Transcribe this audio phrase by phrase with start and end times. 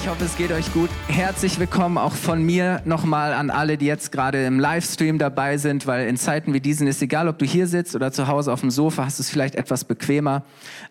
[0.00, 0.90] Ich hoffe, es geht euch gut.
[1.08, 5.88] Herzlich willkommen auch von mir nochmal an alle, die jetzt gerade im Livestream dabei sind,
[5.88, 8.60] weil in Zeiten wie diesen ist egal, ob du hier sitzt oder zu Hause auf
[8.60, 10.44] dem Sofa, hast es vielleicht etwas bequemer.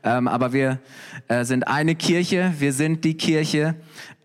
[0.03, 0.79] Ähm, aber wir
[1.29, 3.75] äh, sind eine Kirche, wir sind die Kirche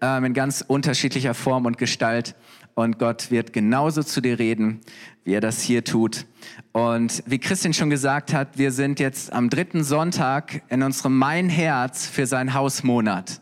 [0.01, 2.35] ähm, in ganz unterschiedlicher Form und Gestalt.
[2.75, 4.81] Und Gott wird genauso zu dir reden,
[5.25, 6.27] wie er das hier tut.
[6.73, 11.49] Und wie Christian schon gesagt hat, wir sind jetzt am dritten Sonntag in unserem Mein
[11.49, 13.42] Herz für sein Hausmonat.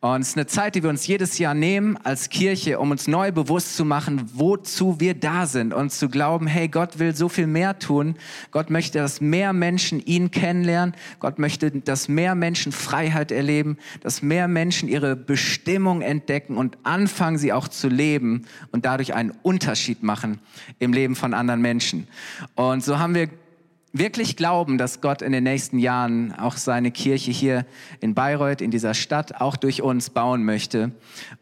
[0.00, 3.08] Und es ist eine Zeit, die wir uns jedes Jahr nehmen als Kirche, um uns
[3.08, 7.30] neu bewusst zu machen, wozu wir da sind und zu glauben, hey, Gott will so
[7.30, 8.16] viel mehr tun.
[8.50, 10.94] Gott möchte, dass mehr Menschen ihn kennenlernen.
[11.18, 17.38] Gott möchte, dass mehr Menschen Freiheit erleben, dass mehr Menschen ihre Bestimmung entdecken und anfangen,
[17.38, 20.40] sie auch zu leben und dadurch einen Unterschied machen
[20.78, 22.06] im Leben von anderen Menschen.
[22.54, 23.30] Und so haben wir
[23.92, 27.66] wirklich glauben, dass Gott in den nächsten Jahren auch seine Kirche hier
[28.00, 30.92] in Bayreuth, in dieser Stadt, auch durch uns bauen möchte.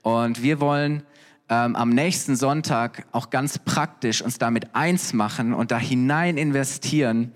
[0.02, 1.02] Und wir wollen
[1.48, 7.32] ähm, am nächsten Sonntag auch ganz praktisch uns damit eins machen und da hinein investieren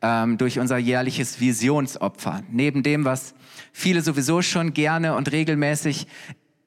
[0.00, 2.42] ähm, durch unser jährliches Visionsopfer.
[2.50, 3.34] Neben dem, was
[3.72, 6.06] viele sowieso schon gerne und regelmäßig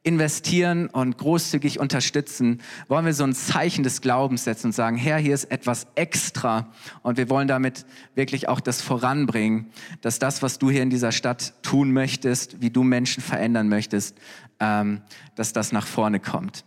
[0.04, 5.18] investieren und großzügig unterstützen, wollen wir so ein Zeichen des Glaubens setzen und sagen, Herr,
[5.18, 6.68] hier ist etwas extra
[7.02, 11.14] und wir wollen damit wirklich auch das voranbringen, dass das, was du hier in dieser
[11.14, 14.18] Stadt tun möchtest, wie du Menschen verändern möchtest,
[14.60, 15.02] ähm,
[15.36, 16.66] dass das nach vorne kommt.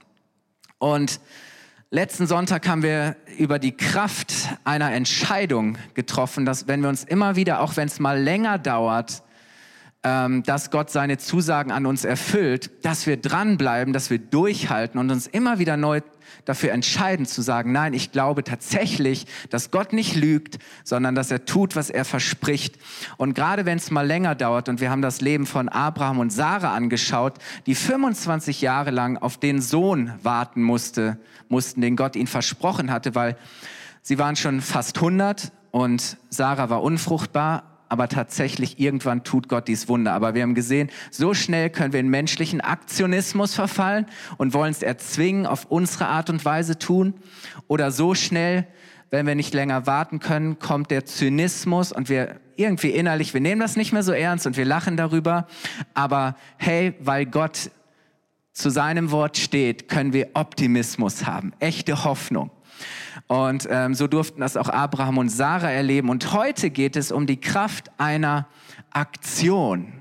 [0.78, 1.20] Und
[1.90, 4.32] letzten Sonntag haben wir über die Kraft
[4.64, 9.22] einer Entscheidung getroffen, dass wenn wir uns immer wieder, auch wenn es mal länger dauert,
[10.06, 15.10] ähm, dass Gott seine Zusagen an uns erfüllt, dass wir dranbleiben, dass wir durchhalten und
[15.10, 16.00] uns immer wieder neu
[16.44, 21.44] dafür entscheiden zu sagen, nein, ich glaube tatsächlich, dass Gott nicht lügt, sondern dass er
[21.44, 22.76] tut, was er verspricht.
[23.16, 26.30] Und gerade wenn es mal länger dauert, und wir haben das Leben von Abraham und
[26.30, 32.28] Sarah angeschaut, die 25 Jahre lang auf den Sohn warten musste, mussten, den Gott ihnen
[32.28, 33.36] versprochen hatte, weil
[34.02, 39.88] sie waren schon fast 100 und Sarah war unfruchtbar aber tatsächlich irgendwann tut Gott dies
[39.88, 40.12] Wunder.
[40.12, 44.82] Aber wir haben gesehen, so schnell können wir in menschlichen Aktionismus verfallen und wollen es
[44.82, 47.14] erzwingen, auf unsere Art und Weise tun.
[47.68, 48.66] Oder so schnell,
[49.10, 53.60] wenn wir nicht länger warten können, kommt der Zynismus und wir irgendwie innerlich, wir nehmen
[53.60, 55.46] das nicht mehr so ernst und wir lachen darüber.
[55.94, 57.70] Aber hey, weil Gott
[58.52, 62.50] zu seinem Wort steht, können wir Optimismus haben, echte Hoffnung.
[63.28, 66.10] Und ähm, so durften das auch Abraham und Sarah erleben.
[66.10, 68.46] Und heute geht es um die Kraft einer
[68.90, 69.92] Aktion.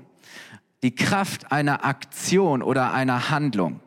[0.82, 3.80] Die Kraft einer Aktion oder einer Handlung.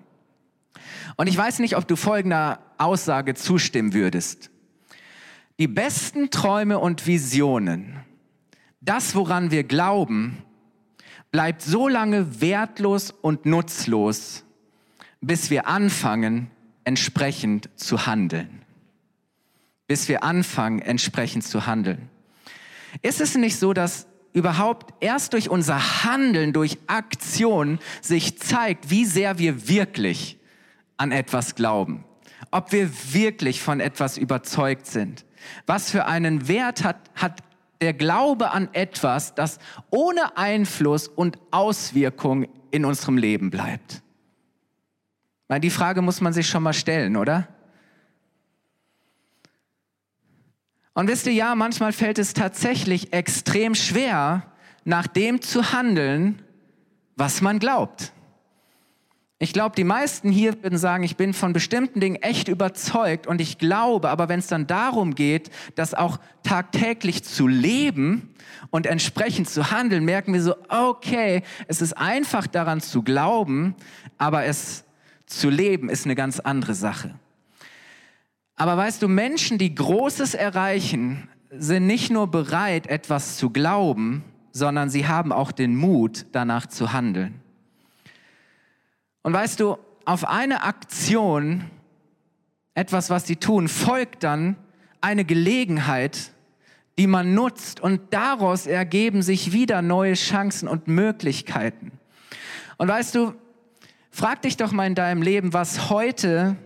[1.15, 4.51] Und ich weiß nicht, ob du folgender Aussage zustimmen würdest.
[5.57, 7.99] Die besten Träume und Visionen,
[8.81, 10.43] das, woran wir glauben,
[11.31, 14.43] bleibt so lange wertlos und nutzlos,
[15.21, 16.49] bis wir anfangen,
[16.85, 18.58] entsprechend zu handeln
[19.89, 22.09] bis wir anfangen, entsprechend zu handeln.
[23.01, 29.03] Ist es nicht so, dass überhaupt erst durch unser Handeln, durch Aktion sich zeigt, wie
[29.03, 30.37] sehr wir wirklich
[30.97, 32.05] an etwas glauben?
[32.51, 35.25] Ob wir wirklich von etwas überzeugt sind?
[35.65, 37.41] Was für einen Wert hat, hat
[37.81, 39.57] der Glaube an etwas, das
[39.89, 44.03] ohne Einfluss und Auswirkung in unserem Leben bleibt?
[45.47, 47.47] Weil die Frage muss man sich schon mal stellen, oder?
[50.99, 54.43] Und wisst ihr, ja, manchmal fällt es tatsächlich extrem schwer,
[54.83, 56.41] nach dem zu handeln,
[57.15, 58.11] was man glaubt.
[59.37, 63.39] Ich glaube, die meisten hier würden sagen, ich bin von bestimmten Dingen echt überzeugt und
[63.39, 68.33] ich glaube, aber wenn es dann darum geht, das auch tagtäglich zu leben
[68.69, 73.73] und entsprechend zu handeln, merken wir so, okay, es ist einfach daran zu glauben,
[74.17, 74.83] aber es
[75.27, 77.15] zu leben ist eine ganz andere Sache.
[78.59, 84.89] Aber weißt du, Menschen, die Großes erreichen, sind nicht nur bereit, etwas zu glauben, sondern
[84.89, 87.39] sie haben auch den Mut, danach zu handeln.
[89.23, 91.69] Und weißt du, auf eine Aktion,
[92.73, 94.57] etwas, was sie tun, folgt dann
[94.99, 96.33] eine Gelegenheit,
[96.97, 101.93] die man nutzt und daraus ergeben sich wieder neue Chancen und Möglichkeiten.
[102.75, 103.33] Und weißt du,
[104.11, 106.57] frag dich doch mal in deinem Leben, was heute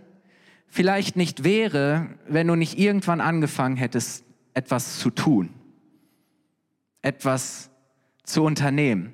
[0.74, 5.50] vielleicht nicht wäre, wenn du nicht irgendwann angefangen hättest, etwas zu tun,
[7.02, 7.70] etwas
[8.24, 9.14] zu unternehmen.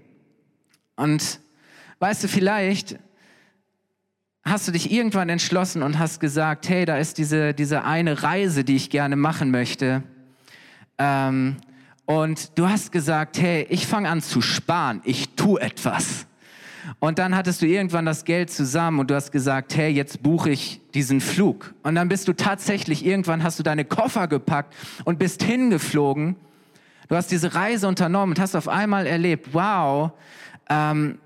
[0.96, 1.40] Und
[2.00, 2.98] Weißt du, vielleicht
[4.44, 8.64] hast du dich irgendwann entschlossen und hast gesagt, hey, da ist diese, diese eine Reise,
[8.64, 10.04] die ich gerne machen möchte.
[10.98, 11.58] Ähm,
[12.06, 16.26] und du hast gesagt, hey, ich fange an zu sparen, ich tue etwas.
[17.00, 20.50] Und dann hattest du irgendwann das Geld zusammen und du hast gesagt, hey, jetzt buche
[20.50, 21.74] ich diesen Flug.
[21.84, 24.76] Und dann bist du tatsächlich, irgendwann hast du deine Koffer gepackt
[25.06, 26.36] und bist hingeflogen.
[27.08, 30.12] Du hast diese Reise unternommen und hast auf einmal erlebt, wow,
[30.70, 31.20] ähm,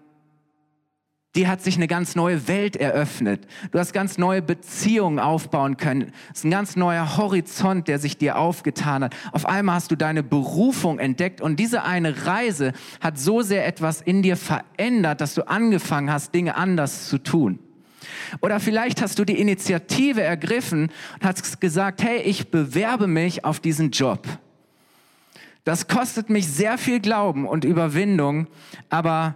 [1.36, 3.48] die hat sich eine ganz neue Welt eröffnet.
[3.72, 6.14] Du hast ganz neue Beziehungen aufbauen können.
[6.32, 9.16] Es ist ein ganz neuer Horizont, der sich dir aufgetan hat.
[9.32, 14.02] Auf einmal hast du deine Berufung entdeckt und diese eine Reise hat so sehr etwas
[14.02, 17.58] in dir verändert, dass du angefangen hast, Dinge anders zu tun.
[18.42, 23.60] Oder vielleicht hast du die Initiative ergriffen und hast gesagt, hey, ich bewerbe mich auf
[23.60, 24.28] diesen Job.
[25.64, 28.48] Das kostet mich sehr viel Glauben und Überwindung,
[28.90, 29.36] aber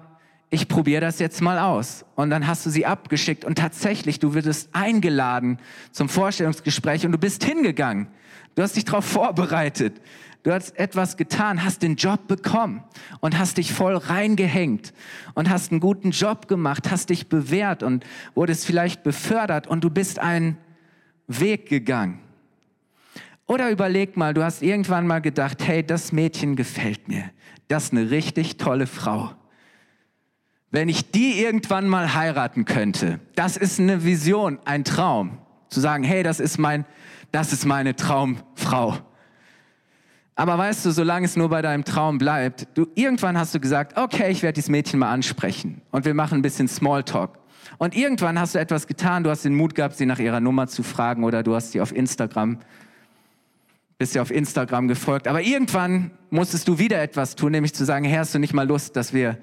[0.49, 2.05] ich probiere das jetzt mal aus.
[2.15, 5.59] Und dann hast du sie abgeschickt und tatsächlich, du wirst eingeladen
[5.91, 8.07] zum Vorstellungsgespräch und du bist hingegangen.
[8.55, 10.01] Du hast dich darauf vorbereitet.
[10.43, 12.81] Du hast etwas getan, hast den Job bekommen
[13.19, 14.93] und hast dich voll reingehängt
[15.33, 19.89] und hast einen guten Job gemacht, hast dich bewährt und wurdest vielleicht befördert und du
[19.89, 20.57] bist einen
[21.27, 22.19] Weg gegangen.
[23.45, 27.25] Oder überleg mal, du hast irgendwann mal gedacht, hey, das Mädchen gefällt mir.
[27.67, 29.33] Das ist eine richtig tolle Frau
[30.71, 35.39] wenn ich die irgendwann mal heiraten könnte, das ist eine Vision, ein Traum.
[35.69, 36.85] Zu sagen, hey, das ist mein,
[37.31, 38.97] das ist meine Traumfrau.
[40.35, 43.97] Aber weißt du, solange es nur bei deinem Traum bleibt, du, irgendwann hast du gesagt,
[43.97, 47.39] okay, ich werde dieses Mädchen mal ansprechen und wir machen ein bisschen Smalltalk.
[47.79, 50.67] Und irgendwann hast du etwas getan, du hast den Mut gehabt, sie nach ihrer Nummer
[50.67, 52.59] zu fragen oder du hast sie auf Instagram,
[53.97, 55.27] bist sie auf Instagram gefolgt.
[55.27, 58.67] Aber irgendwann musstest du wieder etwas tun, nämlich zu sagen, hey, hast du nicht mal
[58.67, 59.37] Lust, dass wir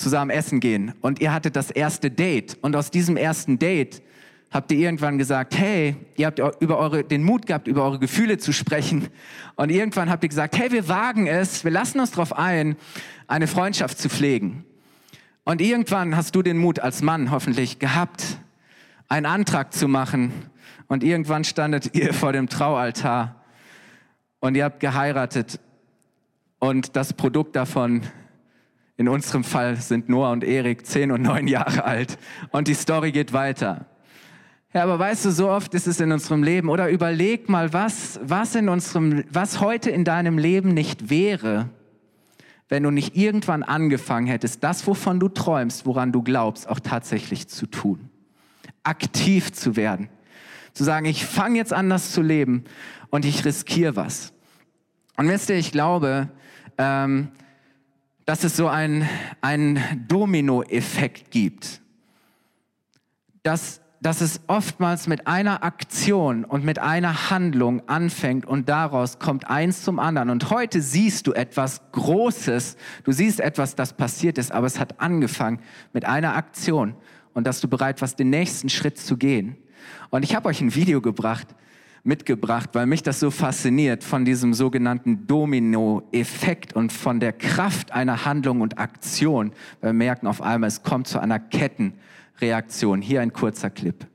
[0.00, 0.94] zusammen essen gehen.
[1.00, 2.58] Und ihr hattet das erste Date.
[2.62, 4.02] Und aus diesem ersten Date
[4.50, 8.38] habt ihr irgendwann gesagt, hey, ihr habt über eure, den Mut gehabt, über eure Gefühle
[8.38, 9.08] zu sprechen.
[9.56, 12.76] Und irgendwann habt ihr gesagt, hey, wir wagen es, wir lassen uns darauf ein,
[13.28, 14.64] eine Freundschaft zu pflegen.
[15.44, 18.38] Und irgendwann hast du den Mut als Mann hoffentlich gehabt,
[19.08, 20.32] einen Antrag zu machen.
[20.88, 23.36] Und irgendwann standet ihr vor dem Traualtar.
[24.40, 25.60] Und ihr habt geheiratet.
[26.58, 28.02] Und das Produkt davon
[29.00, 32.18] in unserem Fall sind Noah und Erik zehn und neun Jahre alt
[32.50, 33.86] und die Story geht weiter.
[34.74, 36.68] Ja, aber weißt du, so oft ist es in unserem Leben.
[36.68, 41.70] Oder überleg mal, was, was in unserem, was heute in deinem Leben nicht wäre,
[42.68, 47.48] wenn du nicht irgendwann angefangen hättest, das, wovon du träumst, woran du glaubst, auch tatsächlich
[47.48, 48.10] zu tun.
[48.82, 50.10] Aktiv zu werden.
[50.74, 52.64] Zu sagen, ich fange jetzt an, das zu leben
[53.08, 54.34] und ich riskiere was.
[55.16, 56.28] Und wisst ihr, ich glaube,
[56.76, 57.28] ähm,
[58.30, 59.08] dass es so einen,
[59.40, 61.80] einen Dominoeffekt gibt.
[63.42, 69.50] Dass, dass es oftmals mit einer Aktion und mit einer Handlung anfängt und daraus kommt
[69.50, 70.30] eins zum anderen.
[70.30, 75.00] Und heute siehst du etwas Großes, du siehst etwas, das passiert ist, aber es hat
[75.00, 75.58] angefangen
[75.92, 76.94] mit einer Aktion
[77.34, 79.56] und dass du bereit warst, den nächsten Schritt zu gehen.
[80.10, 81.48] Und ich habe euch ein Video gebracht,
[82.02, 88.24] mitgebracht, weil mich das so fasziniert von diesem sogenannten Domino-Effekt und von der Kraft einer
[88.24, 89.52] Handlung und Aktion.
[89.80, 93.02] Wir merken auf einmal, es kommt zu einer Kettenreaktion.
[93.02, 94.09] Hier ein kurzer Clip.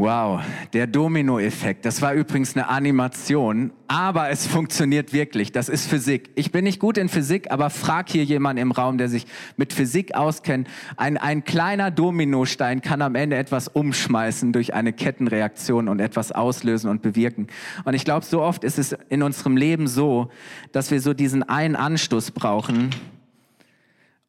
[0.00, 0.42] Wow,
[0.74, 1.84] der Dominoeffekt.
[1.84, 5.50] Das war übrigens eine Animation, aber es funktioniert wirklich.
[5.50, 6.30] Das ist Physik.
[6.36, 9.26] Ich bin nicht gut in Physik, aber frag hier jemanden im Raum, der sich
[9.56, 10.68] mit Physik auskennt.
[10.96, 16.90] Ein, ein kleiner Dominostein kann am Ende etwas umschmeißen durch eine Kettenreaktion und etwas auslösen
[16.90, 17.48] und bewirken.
[17.84, 20.30] Und ich glaube, so oft ist es in unserem Leben so,
[20.70, 22.90] dass wir so diesen einen Anstoß brauchen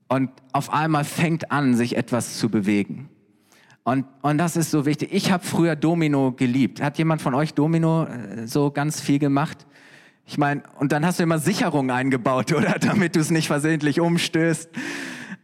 [0.07, 3.07] und auf einmal fängt an, sich etwas zu bewegen.
[3.89, 5.09] Und, und das ist so wichtig.
[5.11, 6.79] Ich habe früher Domino geliebt.
[6.79, 9.65] Hat jemand von euch Domino äh, so ganz viel gemacht?
[10.27, 12.77] Ich meine, und dann hast du immer Sicherungen eingebaut, oder?
[12.79, 14.69] Damit du es nicht versehentlich umstößt.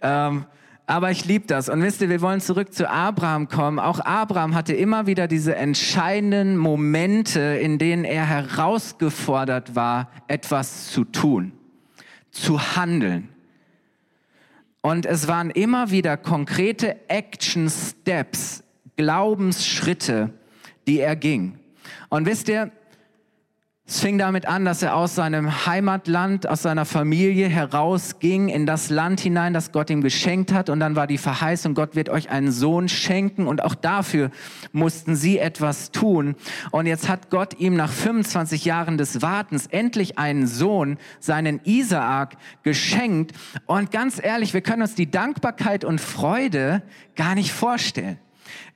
[0.01, 0.45] Ähm,
[0.85, 1.69] aber ich liebe das.
[1.69, 3.79] Und wisst ihr, wir wollen zurück zu Abraham kommen.
[3.79, 11.03] Auch Abraham hatte immer wieder diese entscheidenden Momente, in denen er herausgefordert war, etwas zu
[11.03, 11.51] tun,
[12.29, 13.29] zu handeln.
[14.85, 18.63] Und es waren immer wieder konkrete Action Steps,
[18.97, 20.29] Glaubensschritte,
[20.85, 21.57] die er ging.
[22.09, 22.69] Und wisst ihr,
[23.87, 28.89] es fing damit an, dass er aus seinem Heimatland, aus seiner Familie herausging in das
[28.89, 30.71] Land hinein, das Gott ihm geschenkt hat.
[30.71, 33.45] Und dann war die Verheißung, Gott wird euch einen Sohn schenken.
[33.45, 34.31] Und auch dafür
[34.71, 36.35] mussten sie etwas tun.
[36.71, 42.37] Und jetzt hat Gott ihm nach 25 Jahren des Wartens endlich einen Sohn, seinen Isaak,
[42.63, 43.33] geschenkt.
[43.67, 46.81] Und ganz ehrlich, wir können uns die Dankbarkeit und Freude
[47.15, 48.17] gar nicht vorstellen.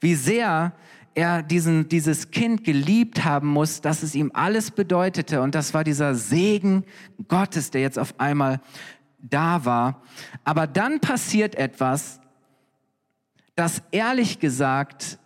[0.01, 0.73] Wie sehr
[1.15, 5.41] er diesen, dieses Kind geliebt haben muss, dass es ihm alles bedeutete.
[5.41, 6.83] Und das war dieser Segen
[7.27, 8.61] Gottes, der jetzt auf einmal
[9.19, 10.01] da war.
[10.43, 12.19] Aber dann passiert etwas,
[13.55, 15.19] das ehrlich gesagt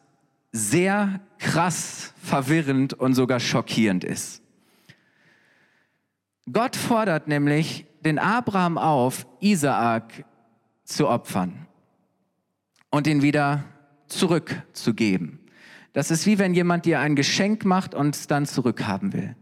[0.52, 4.42] sehr krass, verwirrend und sogar schockierend ist.
[6.52, 10.26] Gott fordert nämlich den Abraham auf, Isaak
[10.84, 11.68] zu opfern
[12.90, 13.64] und ihn wieder
[14.08, 15.40] zurückzugeben.
[15.94, 19.36] Das ist wie wenn jemand dir ein Geschenk macht und es dann zurückhaben will.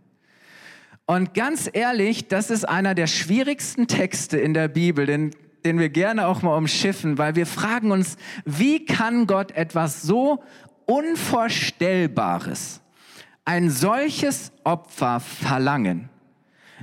[1.06, 5.32] Und ganz ehrlich, das ist einer der schwierigsten Texte in der Bibel, den,
[5.66, 10.44] den wir gerne auch mal umschiffen, weil wir fragen uns, wie kann Gott etwas so
[10.86, 12.82] Unvorstellbares,
[13.46, 16.10] ein solches Opfer verlangen?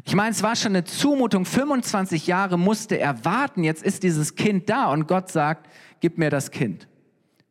[0.04, 4.34] Ich meine, es war schon eine Zumutung, 25 Jahre musste er warten, jetzt ist dieses
[4.34, 5.68] Kind da und Gott sagt,
[6.00, 6.88] gib mir das Kind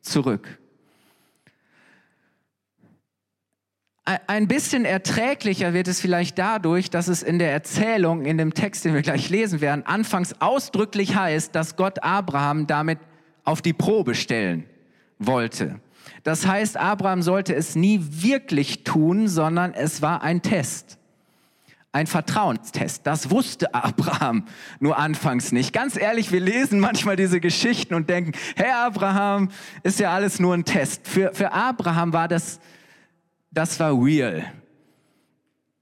[0.02, 0.60] zurück.
[4.28, 8.86] Ein bisschen erträglicher wird es vielleicht dadurch, dass es in der Erzählung, in dem Text,
[8.86, 13.00] den wir gleich lesen werden, anfangs ausdrücklich heißt, dass Gott Abraham damit
[13.44, 14.64] auf die Probe stellen
[15.20, 15.82] wollte.
[16.24, 20.98] Das heißt, Abraham sollte es nie wirklich tun, sondern es war ein Test.
[21.92, 23.06] Ein Vertrauenstest.
[23.06, 24.46] Das wusste Abraham
[24.80, 25.74] nur anfangs nicht.
[25.74, 29.50] Ganz ehrlich, wir lesen manchmal diese Geschichten und denken, hey Abraham,
[29.84, 31.10] ist ja alles nur ein Test.
[31.10, 32.62] Für, für Abraham war das
[33.58, 34.46] das war real.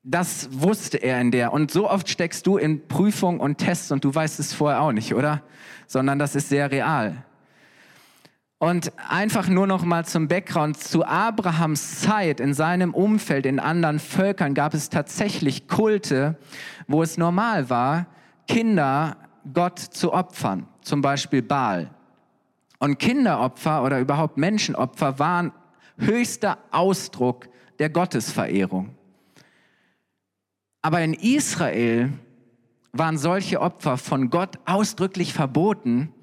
[0.01, 1.51] Das wusste er in der.
[1.51, 4.93] Und so oft steckst du in Prüfungen und Tests und du weißt es vorher auch
[4.93, 5.41] nicht, oder?
[5.85, 7.25] Sondern das ist sehr real.
[8.59, 10.77] Und einfach nur noch mal zum Background.
[10.77, 16.37] Zu Abrahams Zeit, in seinem Umfeld, in anderen Völkern gab es tatsächlich Kulte,
[16.87, 18.05] wo es normal war,
[18.47, 19.17] Kinder
[19.53, 20.67] Gott zu opfern.
[20.81, 21.89] Zum Beispiel Baal.
[22.79, 25.51] Und Kinderopfer oder überhaupt Menschenopfer waren
[25.97, 28.95] höchster Ausdruck der Gottesverehrung.
[30.81, 32.13] Aber in Israel
[32.91, 36.13] waren solche Opfer von Gott ausdrücklich verboten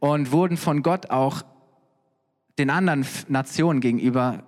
[0.00, 1.42] und wurden von Gott auch
[2.58, 4.44] den anderen Nationen gegenüber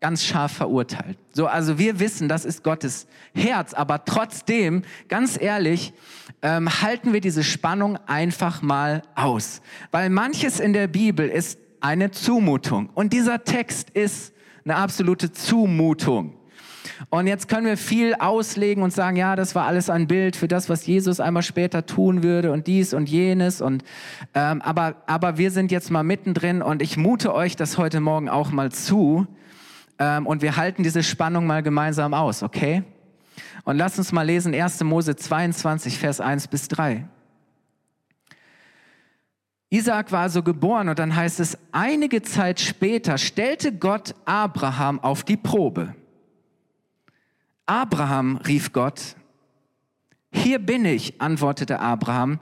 [0.00, 1.18] ganz scharf verurteilt.
[1.32, 5.92] So, also wir wissen, das ist Gottes Herz, aber trotzdem, ganz ehrlich,
[6.42, 12.10] ähm, halten wir diese Spannung einfach mal aus, weil manches in der Bibel ist eine
[12.10, 14.32] Zumutung und dieser Text ist
[14.66, 16.34] eine absolute Zumutung.
[17.10, 20.48] Und jetzt können wir viel auslegen und sagen, ja, das war alles ein Bild für
[20.48, 23.60] das, was Jesus einmal später tun würde und dies und jenes.
[23.60, 23.84] Und
[24.34, 28.28] ähm, aber aber wir sind jetzt mal mittendrin und ich mute euch das heute Morgen
[28.28, 29.26] auch mal zu
[29.98, 32.82] ähm, und wir halten diese Spannung mal gemeinsam aus, okay?
[33.64, 34.82] Und lasst uns mal lesen 1.
[34.84, 37.06] Mose 22, Vers 1 bis 3.
[39.70, 45.24] Isaac war also geboren und dann heißt es, einige Zeit später stellte Gott Abraham auf
[45.24, 45.94] die Probe.
[47.66, 49.16] Abraham, rief Gott.
[50.30, 52.38] Hier bin ich, antwortete Abraham.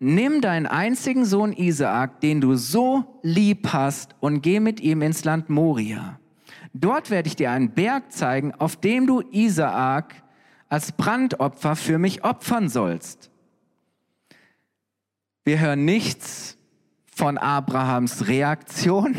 [0.00, 5.24] Nimm deinen einzigen Sohn Isaak, den du so lieb hast, und geh mit ihm ins
[5.24, 6.18] Land Moria.
[6.72, 10.24] Dort werde ich dir einen Berg zeigen, auf dem du Isaak
[10.68, 13.30] als Brandopfer für mich opfern sollst.
[15.44, 16.56] Wir hören nichts
[17.14, 19.14] von Abrahams Reaktion,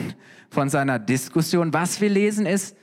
[0.49, 1.73] von seiner Diskussion.
[1.73, 2.75] Was wir lesen ist,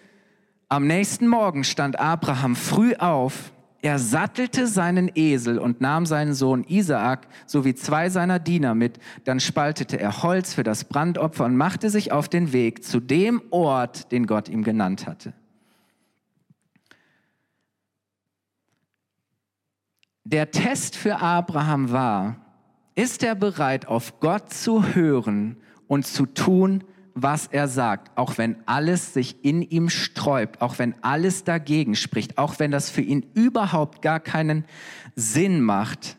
[0.68, 6.62] am nächsten Morgen stand Abraham früh auf, er sattelte seinen Esel und nahm seinen Sohn
[6.62, 9.00] Isaak sowie zwei seiner Diener mit.
[9.24, 13.42] Dann spaltete er Holz für das Brandopfer und machte sich auf den Weg zu dem
[13.50, 15.32] Ort, den Gott ihm genannt hatte.
[20.22, 22.41] Der Test für Abraham war,
[22.94, 25.56] ist er bereit, auf Gott zu hören
[25.86, 26.84] und zu tun,
[27.14, 32.38] was er sagt, auch wenn alles sich in ihm sträubt, auch wenn alles dagegen spricht,
[32.38, 34.64] auch wenn das für ihn überhaupt gar keinen
[35.14, 36.16] Sinn macht,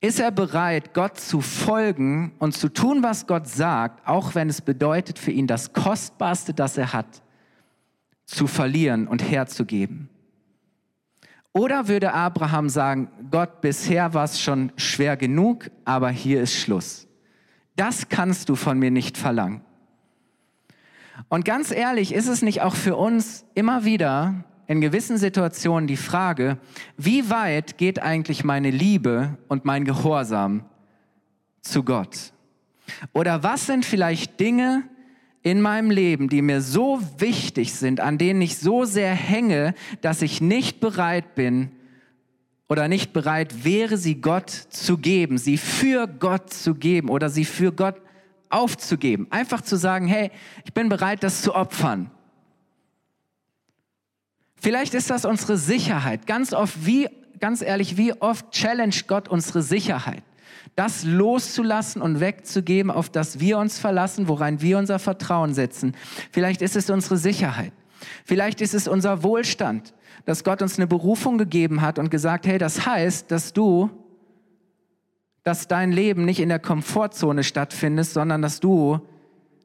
[0.00, 4.60] ist er bereit, Gott zu folgen und zu tun, was Gott sagt, auch wenn es
[4.60, 7.22] bedeutet, für ihn das Kostbarste, das er hat,
[8.24, 10.08] zu verlieren und herzugeben?
[11.52, 17.06] Oder würde Abraham sagen, Gott, bisher war es schon schwer genug, aber hier ist Schluss.
[17.76, 19.62] Das kannst du von mir nicht verlangen.
[21.28, 25.96] Und ganz ehrlich, ist es nicht auch für uns immer wieder in gewissen Situationen die
[25.96, 26.58] Frage,
[26.96, 30.64] wie weit geht eigentlich meine Liebe und mein Gehorsam
[31.60, 32.32] zu Gott?
[33.12, 34.84] Oder was sind vielleicht Dinge
[35.42, 40.22] in meinem Leben, die mir so wichtig sind, an denen ich so sehr hänge, dass
[40.22, 41.72] ich nicht bereit bin
[42.68, 47.44] oder nicht bereit wäre, sie Gott zu geben, sie für Gott zu geben oder sie
[47.44, 48.00] für Gott
[48.50, 49.26] aufzugeben.
[49.30, 50.30] Einfach zu sagen, hey,
[50.64, 52.10] ich bin bereit, das zu opfern.
[54.54, 56.26] Vielleicht ist das unsere Sicherheit.
[56.28, 57.08] Ganz oft, wie,
[57.40, 60.22] ganz ehrlich, wie oft challenge Gott unsere Sicherheit?
[60.74, 65.94] Das loszulassen und wegzugeben, auf das wir uns verlassen, worein wir unser Vertrauen setzen.
[66.30, 67.72] Vielleicht ist es unsere Sicherheit.
[68.24, 72.58] Vielleicht ist es unser Wohlstand, dass Gott uns eine Berufung gegeben hat und gesagt, hey,
[72.58, 73.90] das heißt, dass du,
[75.42, 79.00] dass dein Leben nicht in der Komfortzone stattfindet, sondern dass du,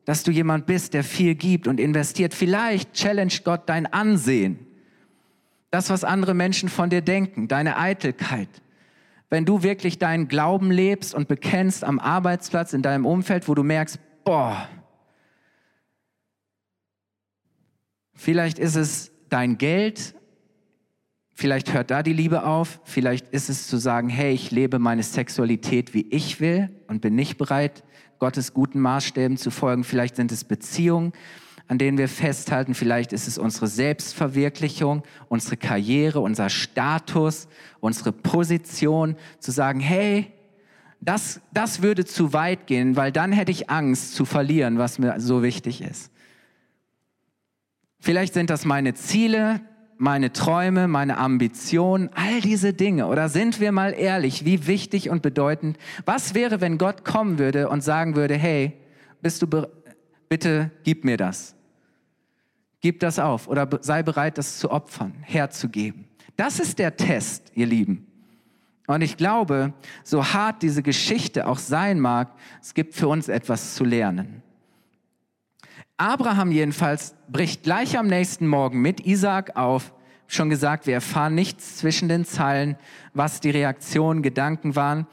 [0.05, 2.33] dass du jemand bist, der viel gibt und investiert.
[2.33, 4.67] Vielleicht challenge Gott dein Ansehen
[5.71, 8.49] das, was andere Menschen von dir denken, deine Eitelkeit.
[9.29, 13.63] Wenn du wirklich deinen Glauben lebst und bekennst am Arbeitsplatz, in deinem Umfeld, wo du
[13.63, 14.69] merkst, boah,
[18.13, 20.15] vielleicht ist es dein Geld,
[21.33, 25.03] vielleicht hört da die Liebe auf, vielleicht ist es zu sagen, hey, ich lebe meine
[25.03, 27.83] Sexualität, wie ich will und bin nicht bereit,
[28.19, 31.11] Gottes guten Maßstäben zu folgen, vielleicht sind es Beziehungen,
[31.67, 32.73] an denen wir festhalten.
[32.73, 37.47] Vielleicht ist es unsere Selbstverwirklichung, unsere Karriere, unser Status,
[37.79, 40.31] unsere Position, zu sagen, hey,
[41.01, 45.19] das, das würde zu weit gehen, weil dann hätte ich Angst zu verlieren, was mir
[45.19, 46.11] so wichtig ist.
[47.99, 49.61] Vielleicht sind das meine Ziele,
[49.97, 53.07] meine Träume, meine Ambitionen, all diese Dinge.
[53.07, 57.69] Oder sind wir mal ehrlich, wie wichtig und bedeutend, was wäre, wenn Gott kommen würde
[57.69, 58.73] und sagen würde, hey,
[59.21, 59.47] bist du
[60.29, 61.56] bitte gib mir das.
[62.81, 66.05] Gib das auf oder sei bereit, das zu opfern, herzugeben.
[66.35, 68.05] Das ist der Test, ihr Lieben.
[68.85, 73.75] Und ich glaube, so hart diese Geschichte auch sein mag, es gibt für uns etwas
[73.75, 74.43] zu lernen.
[75.97, 79.93] Abraham jedenfalls bricht gleich am nächsten Morgen mit Isaak auf.
[80.27, 82.77] Schon gesagt, wir erfahren nichts zwischen den Zeilen,
[83.13, 85.07] was die Reaktionen, Gedanken waren.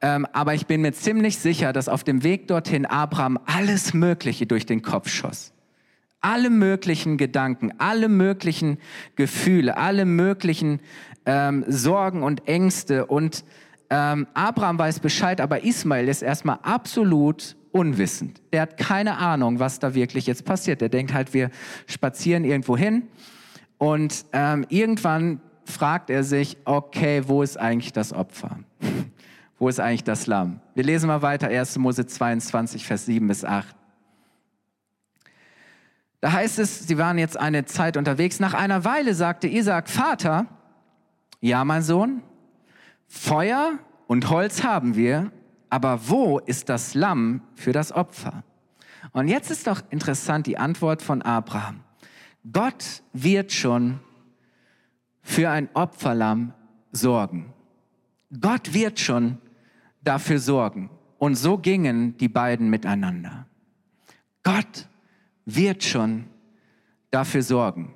[0.00, 4.46] Ähm, aber ich bin mir ziemlich sicher, dass auf dem Weg dorthin Abraham alles Mögliche
[4.46, 5.52] durch den Kopf schoss
[6.20, 8.78] alle möglichen Gedanken, alle möglichen
[9.16, 10.80] Gefühle, alle möglichen
[11.26, 13.06] ähm, Sorgen und Ängste.
[13.06, 13.44] Und
[13.90, 18.40] ähm, Abraham weiß Bescheid, aber Ismael ist erstmal absolut unwissend.
[18.52, 20.80] Der hat keine Ahnung, was da wirklich jetzt passiert.
[20.80, 21.50] Der denkt halt, wir
[21.86, 23.04] spazieren irgendwo hin.
[23.78, 28.58] Und ähm, irgendwann fragt er sich, okay, wo ist eigentlich das Opfer?
[29.58, 30.60] wo ist eigentlich das Lamm?
[30.74, 31.78] Wir lesen mal weiter, 1.
[31.78, 33.76] Mose 22, Vers 7 bis 8.
[36.20, 38.40] Da heißt es, sie waren jetzt eine Zeit unterwegs.
[38.40, 40.46] Nach einer Weile sagte Isaac, Vater,
[41.40, 42.22] ja, mein Sohn,
[43.06, 45.30] Feuer und Holz haben wir,
[45.70, 48.42] aber wo ist das Lamm für das Opfer?
[49.12, 51.80] Und jetzt ist doch interessant die Antwort von Abraham.
[52.52, 54.00] Gott wird schon
[55.22, 56.52] für ein Opferlamm
[56.90, 57.52] sorgen.
[58.40, 59.38] Gott wird schon
[60.02, 60.90] dafür sorgen.
[61.18, 63.46] Und so gingen die beiden miteinander.
[64.42, 64.88] Gott
[65.48, 66.24] wird schon
[67.10, 67.94] dafür sorgen.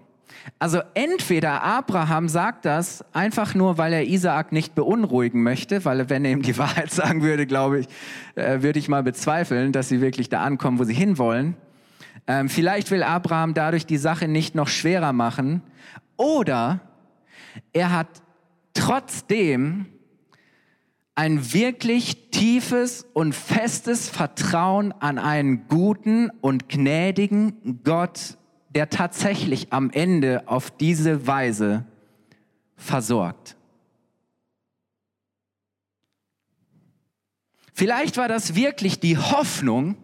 [0.58, 6.24] Also entweder Abraham sagt das einfach nur, weil er Isaak nicht beunruhigen möchte, weil wenn
[6.24, 7.86] er ihm die Wahrheit sagen würde, glaube ich,
[8.34, 11.56] äh, würde ich mal bezweifeln, dass sie wirklich da ankommen, wo sie hinwollen.
[12.26, 15.62] Ähm, vielleicht will Abraham dadurch die Sache nicht noch schwerer machen.
[16.16, 16.80] Oder
[17.72, 18.08] er hat
[18.72, 19.86] trotzdem
[21.22, 28.36] ein wirklich tiefes und festes Vertrauen an einen guten und gnädigen Gott,
[28.70, 31.84] der tatsächlich am Ende auf diese Weise
[32.74, 33.56] versorgt.
[37.72, 39.94] Vielleicht war das wirklich die Hoffnung,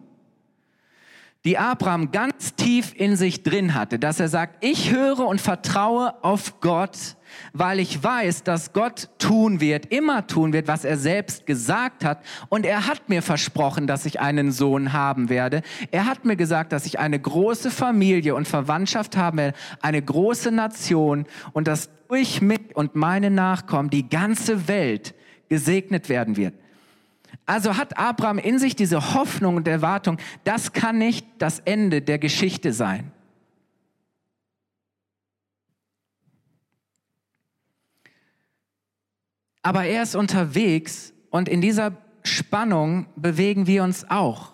[1.45, 6.21] die Abraham ganz tief in sich drin hatte, dass er sagt, ich höre und vertraue
[6.21, 7.15] auf Gott,
[7.53, 12.25] weil ich weiß, dass Gott tun wird, immer tun wird, was er selbst gesagt hat.
[12.49, 15.61] Und er hat mir versprochen, dass ich einen Sohn haben werde.
[15.91, 20.51] Er hat mir gesagt, dass ich eine große Familie und Verwandtschaft haben werde, eine große
[20.51, 25.13] Nation und dass durch mich und meine Nachkommen die ganze Welt
[25.47, 26.53] gesegnet werden wird.
[27.49, 32.19] Also hat Abraham in sich diese Hoffnung und Erwartung, das kann nicht das Ende der
[32.19, 33.11] Geschichte sein.
[39.63, 44.53] Aber er ist unterwegs und in dieser Spannung bewegen wir uns auch.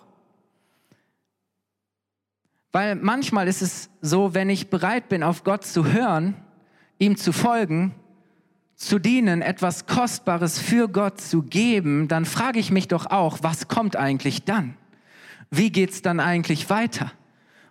[2.72, 6.34] Weil manchmal ist es so, wenn ich bereit bin, auf Gott zu hören,
[6.98, 7.94] ihm zu folgen,
[8.76, 13.68] zu dienen, etwas Kostbares für Gott zu geben, dann frage ich mich doch auch, was
[13.68, 14.76] kommt eigentlich dann?
[15.50, 17.12] Wie geht's dann eigentlich weiter?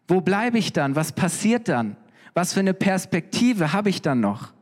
[0.08, 0.96] Wo bleibe ich dann?
[0.96, 1.96] Was passiert dann?
[2.34, 4.54] Was für eine Perspektive habe ich dann noch?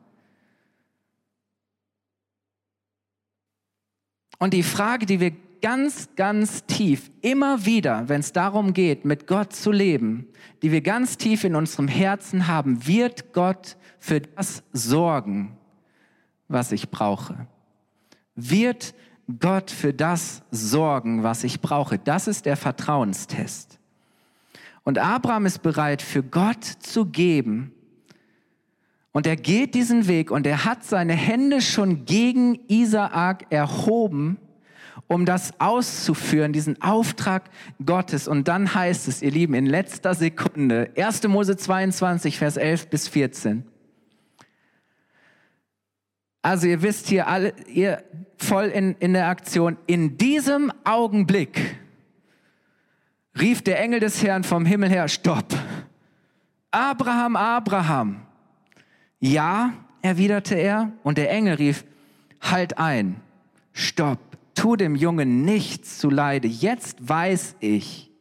[4.37, 9.27] Und die Frage, die wir ganz, ganz tief, immer wieder, wenn es darum geht, mit
[9.27, 10.27] Gott zu leben,
[10.61, 15.57] die wir ganz tief in unserem Herzen haben, wird Gott für das sorgen,
[16.53, 17.47] was ich brauche?
[18.35, 18.93] Wird
[19.39, 21.97] Gott für das sorgen, was ich brauche?
[21.99, 23.79] Das ist der Vertrauenstest.
[24.83, 27.71] Und Abraham ist bereit, für Gott zu geben.
[29.11, 34.37] Und er geht diesen Weg und er hat seine Hände schon gegen Isaak erhoben,
[35.07, 37.49] um das auszuführen, diesen Auftrag
[37.85, 38.27] Gottes.
[38.27, 41.27] Und dann heißt es, ihr Lieben, in letzter Sekunde, 1.
[41.27, 43.63] Mose 22, Vers 11 bis 14.
[46.43, 48.03] Also ihr wisst hier alle, ihr
[48.37, 49.77] voll in, in der Aktion.
[49.87, 51.77] In diesem Augenblick
[53.39, 55.47] rief der Engel des Herrn vom Himmel her, stopp.
[56.69, 58.21] Abraham, Abraham.
[59.19, 61.85] Ja, erwiderte er, und der Engel rief,
[62.41, 63.21] halt ein,
[63.71, 64.19] stopp,
[64.53, 66.49] tu dem Jungen nichts zu Leide.
[66.49, 68.11] Jetzt weiß ich,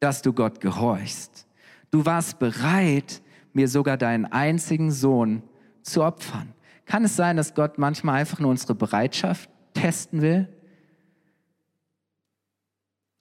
[0.00, 1.46] dass du Gott gehorchst.
[1.92, 3.22] Du warst bereit,
[3.52, 5.42] mir sogar deinen einzigen Sohn
[5.82, 6.52] zu opfern.
[6.88, 10.48] Kann es sein, dass Gott manchmal einfach nur unsere Bereitschaft testen will?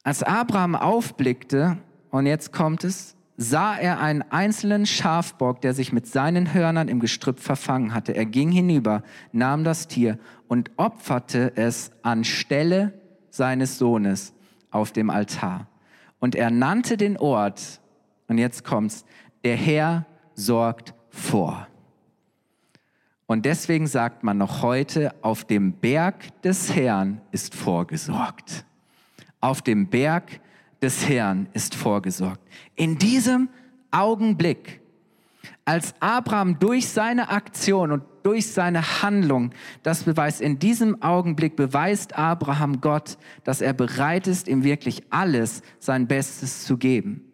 [0.03, 1.77] Als Abraham aufblickte,
[2.10, 7.01] und jetzt kommt es, sah er einen einzelnen Schafbock, der sich mit seinen Hörnern im
[7.01, 8.15] Gestrüpp verfangen hatte.
[8.15, 9.03] Er ging hinüber,
[9.34, 12.93] nahm das Tier und opferte es anstelle
[13.32, 14.34] seines Sohnes
[14.71, 15.67] auf dem Altar.
[16.19, 17.82] Und er nannte den Ort,
[18.30, 19.03] und jetzt kommt's,
[19.43, 21.67] der Herr sorgt vor.
[23.28, 28.66] Und deswegen sagt man noch heute, auf dem Berg des Herrn ist vorgesorgt.
[29.42, 30.40] Auf dem Berg
[30.82, 32.42] des Herrn ist vorgesorgt.
[32.76, 33.50] In diesem
[33.92, 34.80] Augenblick,
[35.66, 39.52] als Abraham durch seine Aktion und durch seine Handlung
[39.84, 45.62] das beweist, in diesem Augenblick beweist Abraham Gott, dass er bereit ist, ihm wirklich alles
[45.80, 47.27] sein Bestes zu geben.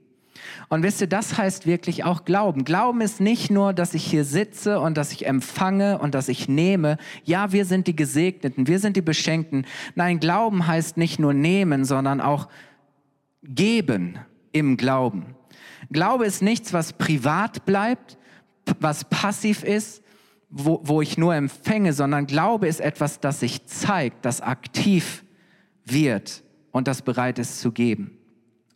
[0.69, 2.63] Und wisst ihr, das heißt wirklich auch Glauben.
[2.63, 6.47] Glauben ist nicht nur, dass ich hier sitze und dass ich empfange und dass ich
[6.47, 6.97] nehme.
[7.23, 9.65] Ja, wir sind die Gesegneten, wir sind die Beschenkten.
[9.95, 12.47] Nein, Glauben heißt nicht nur nehmen, sondern auch
[13.43, 14.19] geben
[14.51, 15.35] im Glauben.
[15.91, 18.17] Glaube ist nichts, was privat bleibt,
[18.79, 20.03] was passiv ist,
[20.49, 25.23] wo, wo ich nur empfänge, sondern Glaube ist etwas, das sich zeigt, das aktiv
[25.83, 28.17] wird und das bereit ist zu geben.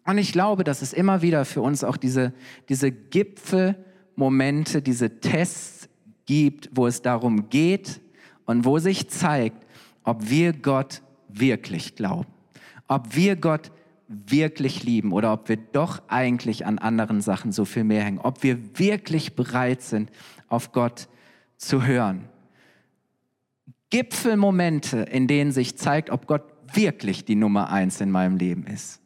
[0.08, 2.34] Und ich glaube, dass es immer wieder für uns auch diese,
[2.70, 5.90] diese Gipfelmomente, diese Tests
[6.26, 8.00] gibt, wo es darum geht
[8.46, 9.66] und wo sich zeigt,
[10.04, 12.32] ob wir Gott wirklich glauben,
[12.88, 13.70] ob wir Gott
[14.08, 18.44] wirklich lieben oder ob wir doch eigentlich an anderen Sachen so viel mehr hängen, ob
[18.44, 20.10] wir wirklich bereit sind,
[20.48, 21.10] auf Gott
[21.58, 22.30] zu hören.
[23.90, 29.02] Gipfelmomente, in denen sich zeigt, ob Gott wirklich die Nummer eins in meinem Leben ist.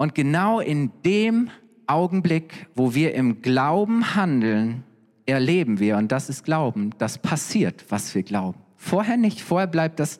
[0.00, 1.50] Und genau in dem
[1.86, 4.82] Augenblick, wo wir im Glauben handeln,
[5.26, 8.58] erleben wir, und das ist Glauben, das passiert, was wir glauben.
[8.78, 10.18] Vorher nicht, vorher bleibt das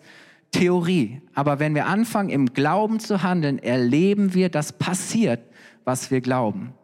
[0.50, 1.22] Theorie.
[1.32, 5.40] Aber wenn wir anfangen, im Glauben zu handeln, erleben wir, dass passiert,
[5.84, 6.74] was wir glauben.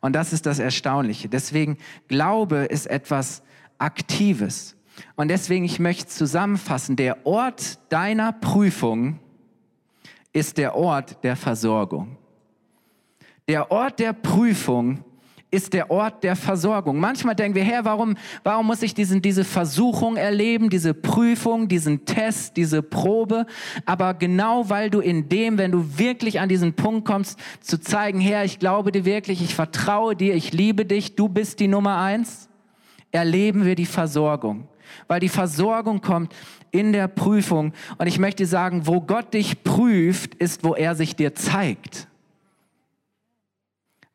[0.00, 1.28] Und das ist das Erstaunliche.
[1.28, 3.42] Deswegen, Glaube ist etwas
[3.78, 4.76] Aktives.
[5.16, 9.18] Und deswegen, ich möchte zusammenfassen, der Ort deiner Prüfung
[10.32, 12.16] ist der Ort der Versorgung.
[13.48, 15.04] Der Ort der Prüfung
[15.52, 16.98] ist der Ort der Versorgung.
[16.98, 22.04] Manchmal denken wir, Herr, warum, warum muss ich diesen, diese Versuchung erleben, diese Prüfung, diesen
[22.04, 23.46] Test, diese Probe?
[23.84, 28.18] Aber genau weil du in dem, wenn du wirklich an diesen Punkt kommst, zu zeigen,
[28.18, 31.98] Herr, ich glaube dir wirklich, ich vertraue dir, ich liebe dich, du bist die Nummer
[31.98, 32.48] eins,
[33.12, 34.66] erleben wir die Versorgung.
[35.06, 36.34] Weil die Versorgung kommt
[36.72, 37.72] in der Prüfung.
[37.98, 42.08] Und ich möchte sagen, wo Gott dich prüft, ist, wo er sich dir zeigt.